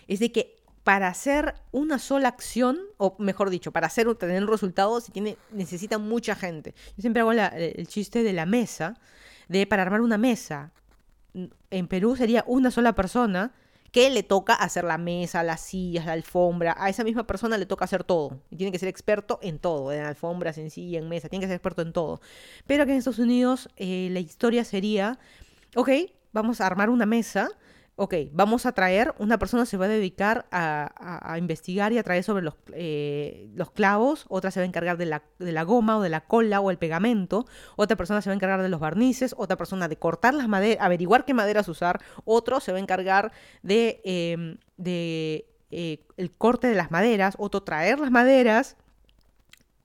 [0.07, 0.57] es de que
[0.88, 5.35] para hacer una sola acción, o mejor dicho, para hacer tener un resultado, se tiene,
[5.51, 6.75] necesita mucha gente.
[6.95, 8.97] Yo siempre hago el chiste de la mesa,
[9.49, 10.71] de para armar una mesa.
[11.71, 13.51] En Perú sería una sola persona
[13.91, 16.73] que le toca hacer la mesa, las sillas, la alfombra.
[16.79, 18.39] A esa misma persona le toca hacer todo.
[18.55, 21.27] Tiene que ser experto en todo, en alfombras, en silla, en mesa.
[21.27, 22.21] Tiene que ser experto en todo.
[22.65, 25.19] Pero aquí en Estados Unidos eh, la historia sería,
[25.75, 25.89] ok,
[26.31, 27.49] vamos a armar una mesa
[28.00, 32.24] ok, vamos a traer, una persona se va a dedicar a, investigar y a traer
[32.24, 36.02] sobre los, eh, los, clavos, otra se va a encargar de la, la, goma o
[36.02, 39.34] de la cola o el pegamento, otra persona se va a encargar de los barnices,
[39.36, 43.32] otra persona de cortar las maderas, averiguar qué maderas usar, otro se va a encargar
[43.64, 44.58] de, em,
[45.72, 48.78] eh, el corte de las maderas, otro traer las maderas,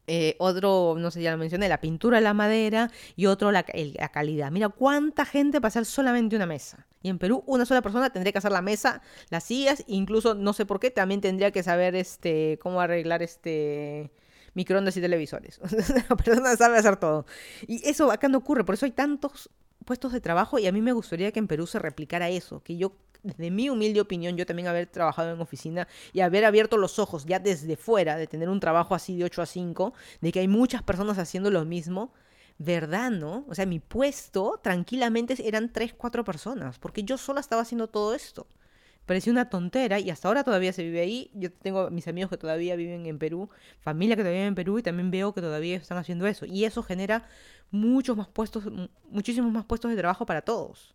[0.07, 3.63] eh, otro, no sé, ya lo mencioné, la pintura de la madera y otro la,
[3.63, 4.51] calidad.
[4.51, 6.87] Mira cuánta gente para hacer solamente una mesa.
[7.03, 10.53] Y en Perú una sola persona tendría que hacer la mesa, las sillas, incluso no
[10.53, 14.13] sé por qué, también tendría que saber este cómo arreglar este
[14.55, 15.61] microondas y televisores.
[16.09, 17.27] la persona sabe hacer todo.
[17.67, 19.51] Y eso acá no ocurre, por eso hay tantos
[19.85, 22.77] puestos de trabajo y a mí me gustaría que en Perú se replicara eso, que
[22.77, 22.93] yo
[23.23, 27.25] desde mi humilde opinión, yo también haber trabajado en oficina y haber abierto los ojos
[27.25, 30.49] ya desde fuera, de tener un trabajo así de 8 a 5, de que hay
[30.49, 32.13] muchas personas haciendo lo mismo,
[32.59, 33.45] ¿verdad, no?
[33.49, 38.15] O sea, mi puesto tranquilamente eran 3, 4 personas, porque yo sola estaba haciendo todo
[38.15, 38.47] esto.
[39.07, 41.31] Parecía una tontera y hasta ahora todavía se vive ahí.
[41.35, 43.51] Yo tengo mis amigos que todavía viven en Perú,
[43.81, 46.47] familia que todavía vive en Perú y también veo que todavía están haciendo eso.
[46.47, 47.25] Y eso genera
[47.73, 48.65] muchos más puestos,
[49.11, 50.95] muchísimos más puestos de trabajo para todos.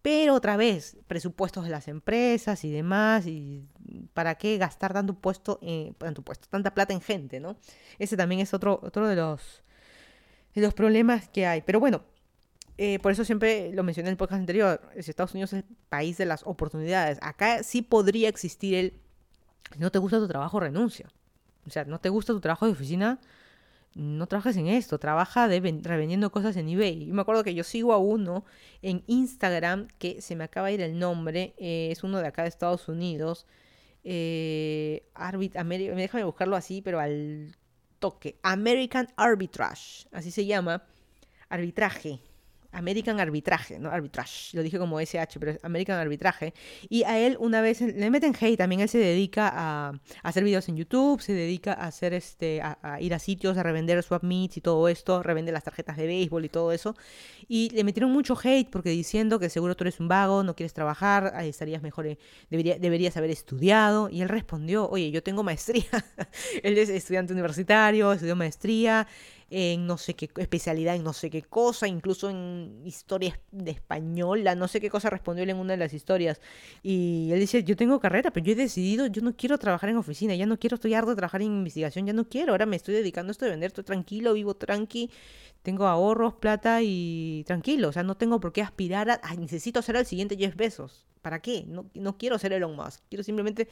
[0.00, 3.68] Pero otra vez, presupuestos de las empresas y demás, y
[4.14, 7.56] para qué gastar tanto puesto, en, tanto puesto, tanta plata en gente, ¿no?
[7.98, 9.62] Ese también es otro, otro de los
[10.60, 11.62] los problemas que hay.
[11.62, 12.02] Pero bueno,
[12.78, 16.18] eh, por eso siempre lo mencioné en el podcast anterior, Estados Unidos es el país
[16.18, 17.18] de las oportunidades.
[17.22, 19.00] Acá sí podría existir el,
[19.78, 21.08] no te gusta tu trabajo, renuncia.
[21.66, 23.20] O sea, no te gusta tu trabajo de oficina,
[23.94, 27.04] no trabajes en esto, trabaja revendiendo cosas en eBay.
[27.04, 28.44] Y me acuerdo que yo sigo a uno
[28.80, 32.42] en Instagram, que se me acaba de ir el nombre, eh, es uno de acá
[32.42, 33.46] de Estados Unidos.
[34.04, 37.54] Eh, Arbit déjame buscarlo así, pero al
[38.02, 38.36] toque.
[38.42, 40.82] American Arbitrage, así se llama.
[41.48, 42.18] Arbitraje.
[42.72, 43.90] American Arbitraje, ¿no?
[43.90, 46.54] Arbitrage, lo dije como SH, pero American Arbitraje.
[46.88, 49.92] Y a él una vez le meten hate, también él se dedica a,
[50.22, 54.02] hacer videos en YouTube, se dedica a hacer este, a, ir a sitios, a revender
[54.02, 56.96] swap meets y todo esto, revende las tarjetas de béisbol y todo eso.
[57.48, 60.72] Y le metieron mucho hate porque diciendo que seguro tú eres un vago, no quieres
[60.72, 62.18] trabajar, estarías mejor, eh,
[62.50, 64.08] debería, deberías haber estudiado.
[64.08, 65.84] Y él respondió, oye, yo tengo maestría.
[66.62, 69.06] él es estudiante universitario, estudió maestría
[69.54, 74.54] en no sé qué especialidad, en no sé qué cosa, incluso en historia de española,
[74.54, 76.40] no sé qué cosa respondió él en una de las historias.
[76.82, 79.98] Y él dice, yo tengo carrera, pero yo he decidido, yo no quiero trabajar en
[79.98, 82.76] oficina, ya no quiero, estoy harto de trabajar en investigación, ya no quiero, ahora me
[82.76, 85.10] estoy dedicando a esto de vender, estoy tranquilo, vivo tranqui,
[85.60, 89.96] tengo ahorros, plata y tranquilo, o sea, no tengo por qué aspirar a, necesito ser
[89.96, 91.64] el siguiente Jeff Bezos, ¿para qué?
[91.68, 93.68] No, no quiero ser Elon Musk, quiero simplemente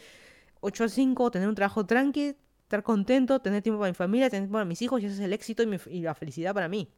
[0.61, 2.37] 8 a 5, tener un trabajo tranqui,
[2.71, 5.21] estar contento, tener tiempo para mi familia, tener tiempo para mis hijos, y ese es
[5.21, 6.89] el éxito y, la felicidad para mí.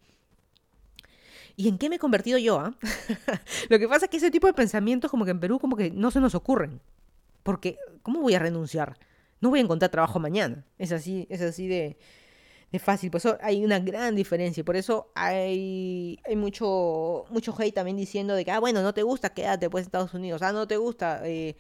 [1.57, 2.61] ¿Y en qué me he convertido yo?
[2.61, 2.75] Ah?
[3.71, 5.91] Lo que pasa es que ese tipo de pensamientos como que en Perú como que
[5.91, 6.81] no se nos ocurren.
[7.43, 8.99] Porque, ¿cómo voy a renunciar?
[9.41, 10.65] No voy a encontrar trabajo mañana.
[10.79, 11.97] Es así, es así de,
[12.79, 13.11] fácil.
[13.11, 14.63] Por eso hay una gran diferencia.
[14.65, 19.03] Por eso hay, hay mucho, mucho hate también diciendo de que, ah, bueno, no te
[19.03, 20.43] gusta, quédate pues en Estados Unidos.
[20.43, 21.57] Ah, no te gusta, eh,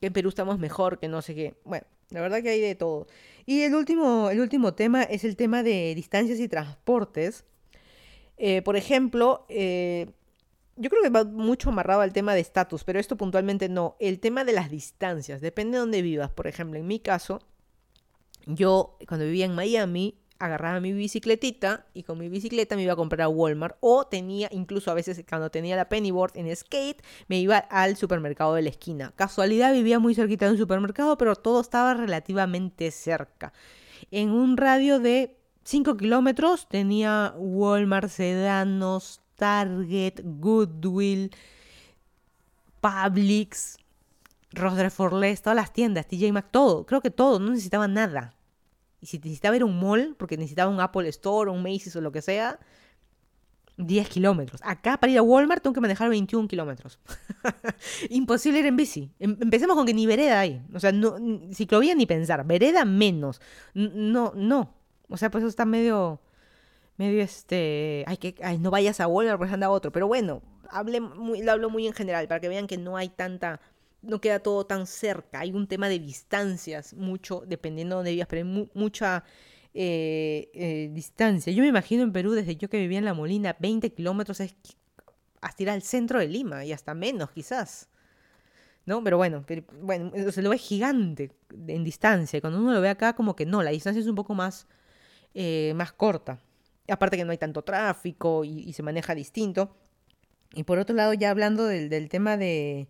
[0.00, 1.54] que en Perú estamos mejor, que no sé qué.
[1.64, 3.06] Bueno, la verdad que hay de todo.
[3.46, 7.44] Y el último, el último tema es el tema de distancias y transportes.
[8.36, 10.10] Eh, por ejemplo, eh,
[10.74, 13.96] yo creo que va mucho amarrado al tema de estatus, pero esto puntualmente no.
[14.00, 16.30] El tema de las distancias, depende de dónde vivas.
[16.30, 17.40] Por ejemplo, en mi caso,
[18.46, 22.96] yo cuando vivía en Miami, agarraba mi bicicletita y con mi bicicleta me iba a
[22.96, 27.38] comprar a Walmart o tenía incluso a veces cuando tenía la pennyboard en skate me
[27.38, 29.12] iba al supermercado de la esquina.
[29.16, 33.52] Casualidad vivía muy cerquita de un supermercado pero todo estaba relativamente cerca.
[34.10, 41.30] En un radio de 5 kilómetros tenía Walmart, Sedanos, Target, Goodwill,
[42.80, 43.78] Publix,
[44.52, 48.35] Rosre Forlés, todas las tiendas, TJ Maxx, todo, creo que todo, no necesitaba nada.
[49.06, 51.94] Y si necesitaba ir a un mall, porque necesitaba un Apple Store o un Macy's
[51.94, 52.58] o lo que sea,
[53.76, 54.60] 10 kilómetros.
[54.64, 56.98] Acá para ir a Walmart tengo que manejar 21 kilómetros.
[58.10, 59.12] Imposible ir en bici.
[59.20, 60.60] Em, empecemos con que ni vereda hay.
[60.74, 61.14] O sea, no,
[61.54, 62.44] ciclovía ni pensar.
[62.44, 63.40] Vereda menos.
[63.74, 64.74] No, no.
[65.08, 66.20] O sea, pues eso está medio,
[66.96, 69.92] medio este, ay, que, no vayas a Walmart, pues anda otro.
[69.92, 73.08] Pero bueno, hable muy, lo hablo muy en general para que vean que no hay
[73.08, 73.60] tanta,
[74.02, 75.40] no queda todo tan cerca.
[75.40, 79.24] Hay un tema de distancias, mucho, dependiendo de dónde vivas, pero hay mucha
[79.78, 81.52] eh, eh, distancia.
[81.52, 84.56] Yo me imagino en Perú, desde yo que vivía en La Molina, 20 kilómetros es
[85.42, 87.88] hasta ir al centro de Lima y hasta menos quizás.
[88.86, 89.02] ¿No?
[89.04, 89.44] Pero bueno,
[89.82, 91.32] bueno, se lo ve gigante
[91.66, 92.40] en distancia.
[92.40, 94.66] Cuando uno lo ve acá, como que no, la distancia es un poco más,
[95.34, 96.38] eh, más corta.
[96.88, 99.76] Aparte que no hay tanto tráfico y, se maneja distinto.
[100.54, 102.88] Y por otro lado, ya hablando del, tema de,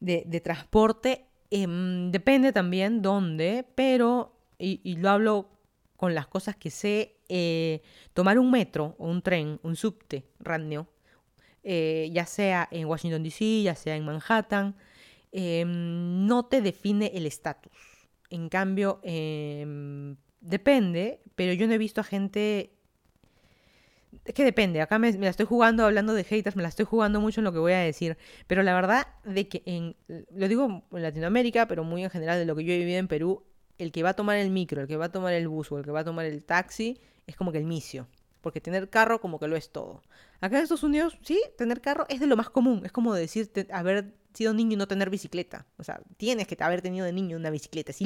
[0.00, 5.48] de, transporte, em, depende también dónde, pero, y, lo hablo
[5.96, 7.82] con las cosas que sé, eh,
[8.12, 10.86] tomar un metro o un tren, un subte random,
[11.64, 14.76] eh, ya sea en Washington DC, ya sea en Manhattan,
[15.32, 17.72] em, no te define el estatus.
[18.30, 22.72] En cambio, em, depende, pero yo no he visto a gente...
[24.26, 27.20] Es que depende, acá me, la estoy jugando hablando de haters, me la estoy jugando
[27.20, 28.18] mucho en lo que voy a decir,
[28.48, 29.94] pero la verdad de que en,
[30.34, 33.06] lo digo en Latinoamérica, pero muy en general de lo que yo he vivido en
[33.06, 33.44] Perú,
[33.78, 35.78] el que va a tomar el micro, el que va a tomar el bus o
[35.78, 38.08] el que va a tomar el taxi es como que el misio.
[38.46, 40.04] Porque tener carro como que lo es todo.
[40.40, 42.82] Acá en Estados Unidos, sí, tener carro es de lo más común.
[42.84, 45.66] Es como decir haber sido niño y no tener bicicleta.
[45.78, 47.90] O sea, tienes que haber tenido de niño una bicicleta.
[47.90, 47.98] Es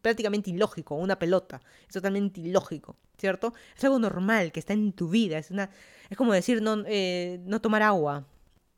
[0.00, 0.94] prácticamente ilógico.
[0.94, 1.60] Una pelota.
[1.88, 3.54] Es totalmente ilógico, ¿cierto?
[3.76, 5.36] Es algo normal que está en tu vida.
[5.36, 5.68] Es, una,
[6.08, 8.24] es como decir no, eh, no tomar agua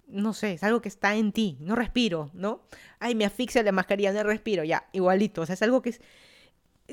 [0.07, 2.63] no sé, es algo que está en ti, no respiro, ¿no?
[2.99, 6.01] Ay, me asfixia la mascarilla, no respiro, ya, igualito, o sea, es algo que es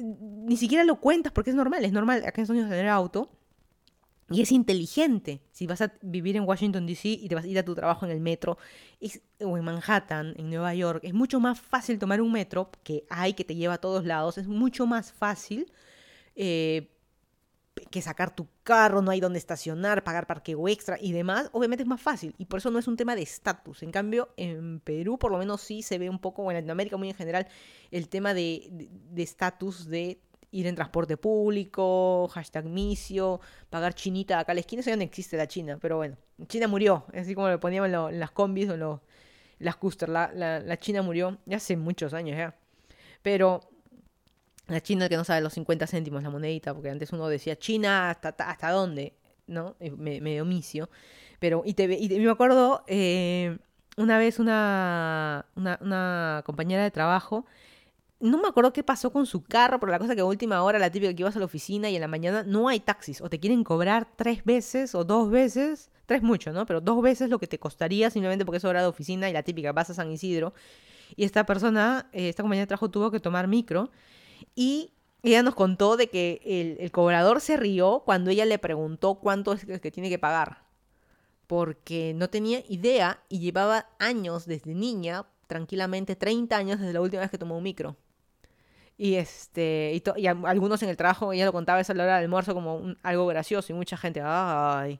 [0.01, 3.29] ni siquiera lo cuentas porque es normal, es normal acá en Estados Unidos tener auto
[4.29, 5.41] y es inteligente.
[5.51, 7.07] Si vas a vivir en Washington, D.C.
[7.09, 8.57] y te vas a ir a tu trabajo en el metro,
[9.39, 13.33] o en Manhattan, en Nueva York, es mucho más fácil tomar un metro que hay,
[13.33, 14.37] que te lleva a todos lados.
[14.37, 15.71] Es mucho más fácil
[16.35, 16.91] eh,
[17.89, 21.87] que sacar tu carro, no hay donde estacionar, pagar parqueo extra y demás, obviamente es
[21.87, 22.35] más fácil.
[22.37, 23.81] Y por eso no es un tema de estatus.
[23.81, 26.97] En cambio, en Perú por lo menos sí se ve un poco, o en Latinoamérica
[26.97, 27.47] muy en general,
[27.91, 30.19] el tema de estatus de,
[30.51, 33.39] ir en transporte público, hashtag misio,
[33.69, 36.17] pagar chinita acá a la esquina, eso ya no existe la China, pero bueno,
[36.47, 39.01] China murió, así como le ponían en, las combis o
[39.59, 42.55] las Custer, la, la China murió ya hace muchos años ya.
[43.21, 43.61] Pero
[44.67, 48.09] la China que no sabe los 50 céntimos la monedita, porque antes uno decía China
[48.09, 49.13] hasta, hasta dónde,
[49.47, 49.75] ¿no?
[49.79, 50.89] Medio misio.
[51.39, 53.57] Pero, y, te, y me acuerdo eh,
[53.95, 57.45] una vez una, una, compañera de trabajo,
[58.19, 60.79] no me acuerdo qué pasó con su carro, pero la cosa que a última hora,
[60.79, 63.29] la típica que ibas a la oficina y en la mañana no hay taxis, o
[63.29, 66.65] te quieren cobrar tres veces o dos veces, tres mucho, ¿no?
[66.65, 69.43] Pero dos veces lo que te costaría simplemente porque es hora de oficina y la
[69.43, 70.53] típica vas a San Isidro.
[71.15, 73.91] Y esta persona, eh, esta compañera de trabajo tuvo que tomar micro
[74.55, 74.93] y
[75.23, 76.41] ella nos contó de que
[76.79, 80.63] el, cobrador se rió cuando ella le preguntó cuánto es que tiene que pagar.
[81.47, 87.21] Porque no tenía idea y llevaba años desde niña, tranquilamente 30 años desde la última
[87.21, 87.95] vez que tomó un micro.
[88.97, 92.95] Y este y, algunos en el trabajo, ella lo contaba esa hora del almuerzo como
[93.03, 94.99] algo gracioso y mucha gente, ay,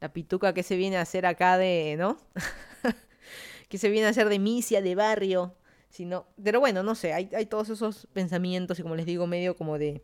[0.00, 2.18] la pituca que se viene a hacer acá de, ¿no?
[3.68, 5.54] que se viene a hacer de misia, de barrio
[5.88, 9.56] sino, pero bueno, no sé, hay, hay todos esos pensamientos y como les digo, medio
[9.56, 10.02] como de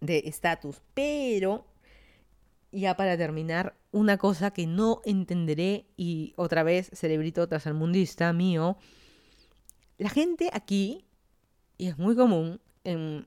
[0.00, 0.82] de estatus.
[0.94, 1.66] Pero,
[2.72, 8.76] ya para terminar, una cosa que no entenderé y otra vez, cerebrito mundista mío,
[9.98, 11.06] la gente aquí,
[11.80, 13.26] y es muy común en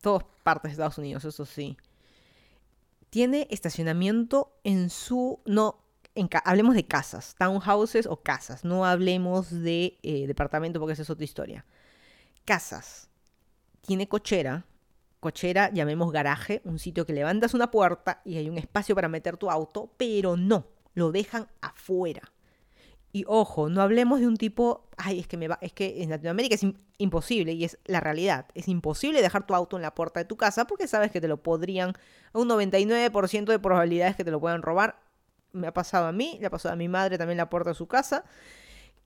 [0.00, 1.76] todas partes de Estados Unidos, eso sí,
[3.10, 5.82] tiene estacionamiento en su, no
[6.44, 11.24] hablemos de casas, townhouses o casas, no hablemos de eh, departamento porque esa es otra
[11.24, 11.66] historia.
[12.44, 13.08] Casas.
[13.80, 14.64] Tiene cochera,
[15.18, 19.36] cochera, llamemos garaje, un sitio que levantas una puerta y hay un espacio para meter
[19.36, 22.32] tu auto, pero no, lo dejan afuera.
[23.16, 26.10] Y ojo, no hablemos de un tipo, ay, es que me va, es que en
[26.10, 26.66] Latinoamérica es
[26.98, 28.44] imposible y es la realidad.
[28.52, 31.26] Es imposible dejar tu auto en la puerta de tu casa porque sabes que te
[31.26, 31.94] lo podrían,
[32.34, 35.00] un 99% de probabilidades que te lo puedan robar
[35.52, 37.74] me ha pasado a mí, le ha pasado a mi madre también la puerta de
[37.74, 38.26] su casa,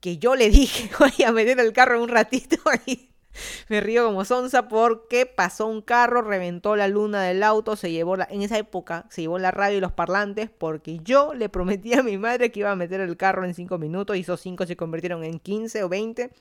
[0.01, 3.10] que yo le dije, voy a meter el carro un ratito y
[3.69, 8.15] me río como sonza porque pasó un carro, reventó la luna del auto, se llevó
[8.15, 11.93] la, en esa época se llevó la radio y los parlantes porque yo le prometí
[11.93, 14.65] a mi madre que iba a meter el carro en 5 minutos y esos 5
[14.65, 16.31] se convirtieron en 15 o 20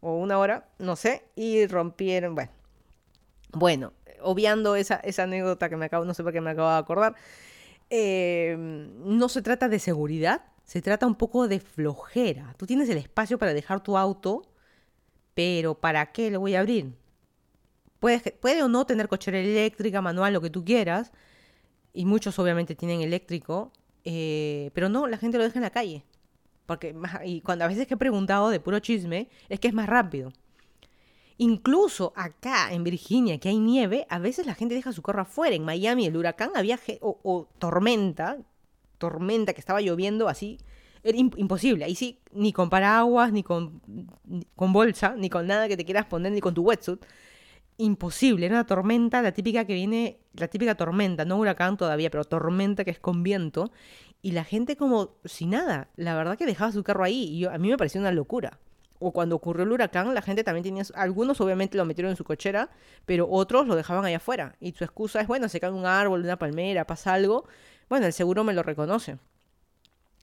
[0.00, 2.50] o una hora, no sé, y rompieron, bueno.
[3.52, 6.76] Bueno, obviando esa, esa anécdota que me acabo, no sé por qué me acabo de
[6.76, 7.14] acordar,
[7.90, 12.54] eh, no se trata de seguridad, se trata un poco de flojera.
[12.56, 14.42] Tú tienes el espacio para dejar tu auto,
[15.34, 16.94] pero ¿para qué lo voy a abrir?
[18.00, 21.12] Puede, puede o no tener cochera eléctrica, manual, lo que tú quieras,
[21.92, 23.72] y muchos obviamente tienen eléctrico,
[24.04, 26.04] eh, pero no, la gente lo deja en la calle.
[26.66, 30.32] Porque, y cuando a veces he preguntado de puro chisme, es que es más rápido.
[31.38, 35.56] Incluso acá en Virginia, que hay nieve, a veces la gente deja su carro afuera.
[35.56, 38.38] En Miami, el huracán había o, tormenta,
[38.98, 40.58] tormenta que estaba lloviendo así.
[41.02, 41.84] Era imposible.
[41.84, 43.80] Ahí sí, ni con paraguas, ni con,
[44.54, 47.04] con bolsa, ni con nada que te quieras poner, ni con tu wetsuit.
[47.78, 48.46] Imposible.
[48.46, 52.84] Era una tormenta, la típica que viene, la típica tormenta, no huracán todavía, pero tormenta
[52.84, 53.72] que es con viento.
[54.22, 55.88] Y la gente como sin nada.
[55.96, 57.24] La verdad que dejaba su carro ahí.
[57.24, 58.58] Y a mí me pareció una locura
[59.02, 62.22] o cuando ocurrió el huracán, la gente también tenía, algunos obviamente lo metieron en su
[62.24, 62.70] cochera,
[63.04, 64.54] pero otros lo dejaban allá afuera.
[64.60, 67.44] Y su excusa es, bueno, se cae un árbol, una palmera, pasa algo,
[67.88, 69.18] bueno, el seguro me lo reconoce.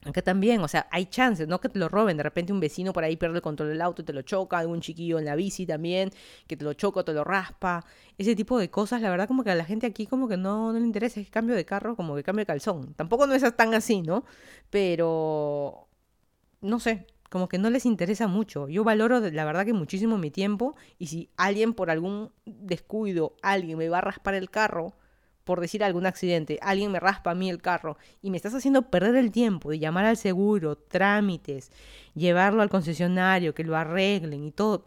[0.06, 2.94] Aunque también, o sea, hay chances, no que te lo roben, de repente un vecino
[2.94, 5.36] por ahí pierde el control del auto y te lo choca, algún chiquillo en la
[5.36, 6.12] bici también,
[6.48, 7.86] que te lo choca, te lo raspa,
[8.18, 10.72] ese tipo de cosas, la verdad como que a la gente aquí como que no,
[10.72, 12.94] no le interesa, es cambio de carro como que cambio de calzón.
[12.94, 14.24] Tampoco no es tan así, ¿no?
[14.70, 15.90] Pero,
[16.62, 18.68] no sé, como que no les interesa mucho.
[18.70, 23.78] Yo valoro la verdad que muchísimo mi tiempo y si alguien por algún descuido, alguien
[23.78, 24.94] me va a raspar el carro,
[25.50, 28.92] por decir algún accidente, alguien me raspa a mí el carro y me estás haciendo
[28.92, 31.72] perder el tiempo de llamar al seguro, trámites,
[32.14, 34.86] llevarlo al concesionario, que lo arreglen y todo,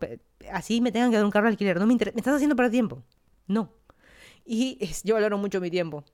[0.53, 2.71] así me tengan que dar un carro alquiler, no me interesa, me estás haciendo perder
[2.71, 3.03] tiempo.
[3.49, 3.73] No.
[4.45, 6.05] Y yo valoro mucho mi tiempo.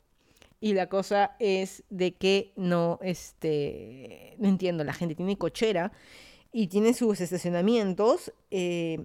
[0.62, 5.92] Y la cosa es de que no, este, no entiendo, la gente tiene cochera
[6.52, 8.32] y tiene sus estacionamientos.
[8.50, 9.04] Eh,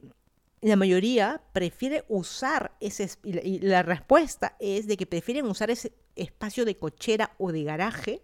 [0.69, 6.63] la mayoría prefiere usar ese, y la respuesta es de que prefieren usar ese espacio
[6.65, 8.21] de cochera o de garaje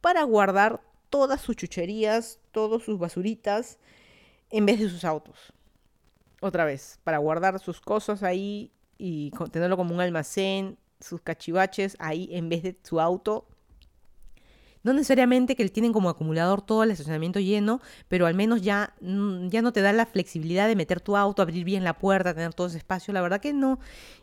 [0.00, 3.78] para guardar todas sus chucherías, todas sus basuritas,
[4.50, 5.52] en vez de sus autos.
[6.40, 12.28] Otra vez, para guardar sus cosas ahí y tenerlo como un almacén sus cachivaches ahí
[12.32, 13.46] en vez de su auto.
[14.88, 19.48] No necesariamente que tienen como acumulador todo el estacionamiento lleno, pero al menos ya, mm,
[19.48, 22.54] ya no te da la flexibilidad de meter tu auto, abrir bien la puerta, tener
[22.54, 23.12] todo ese espacio.
[23.12, 23.78] La verdad que no.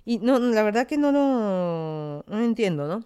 [0.06, 3.06] Y no, la verdad que no lo no, entiendo, ¿no?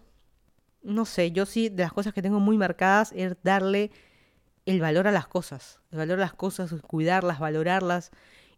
[0.83, 3.91] No sé, yo sí, de las cosas que tengo muy marcadas es darle
[4.65, 5.81] el valor a las cosas.
[5.91, 8.11] El valor a las cosas, cuidarlas, valorarlas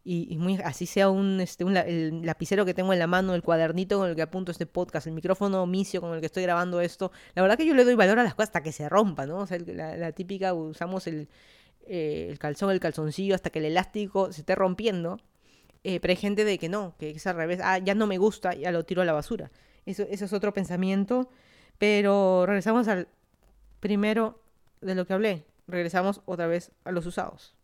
[0.03, 3.43] y, muy, así sea un, este, un, el lapicero que tengo en la mano, el
[3.43, 6.81] cuadernito con el que apunto este podcast, el micrófono misio con el que estoy grabando
[6.81, 9.27] esto, la verdad que yo le doy valor a las cosas hasta que se rompa,
[9.27, 9.39] ¿no?
[9.39, 11.29] O sea, la, típica, usamos el,
[11.85, 15.19] eh, el calzón, el calzoncillo hasta que el elástico se esté rompiendo,
[15.83, 18.17] eh, pero hay gente de que no, que es al revés, ah, ya no me
[18.17, 19.51] gusta, ya lo tiro a la basura.
[19.85, 21.29] Eso, eso es otro pensamiento,
[21.77, 23.07] pero regresamos al
[23.79, 24.41] primero
[24.81, 27.55] de lo que hablé, regresamos otra vez a los usados.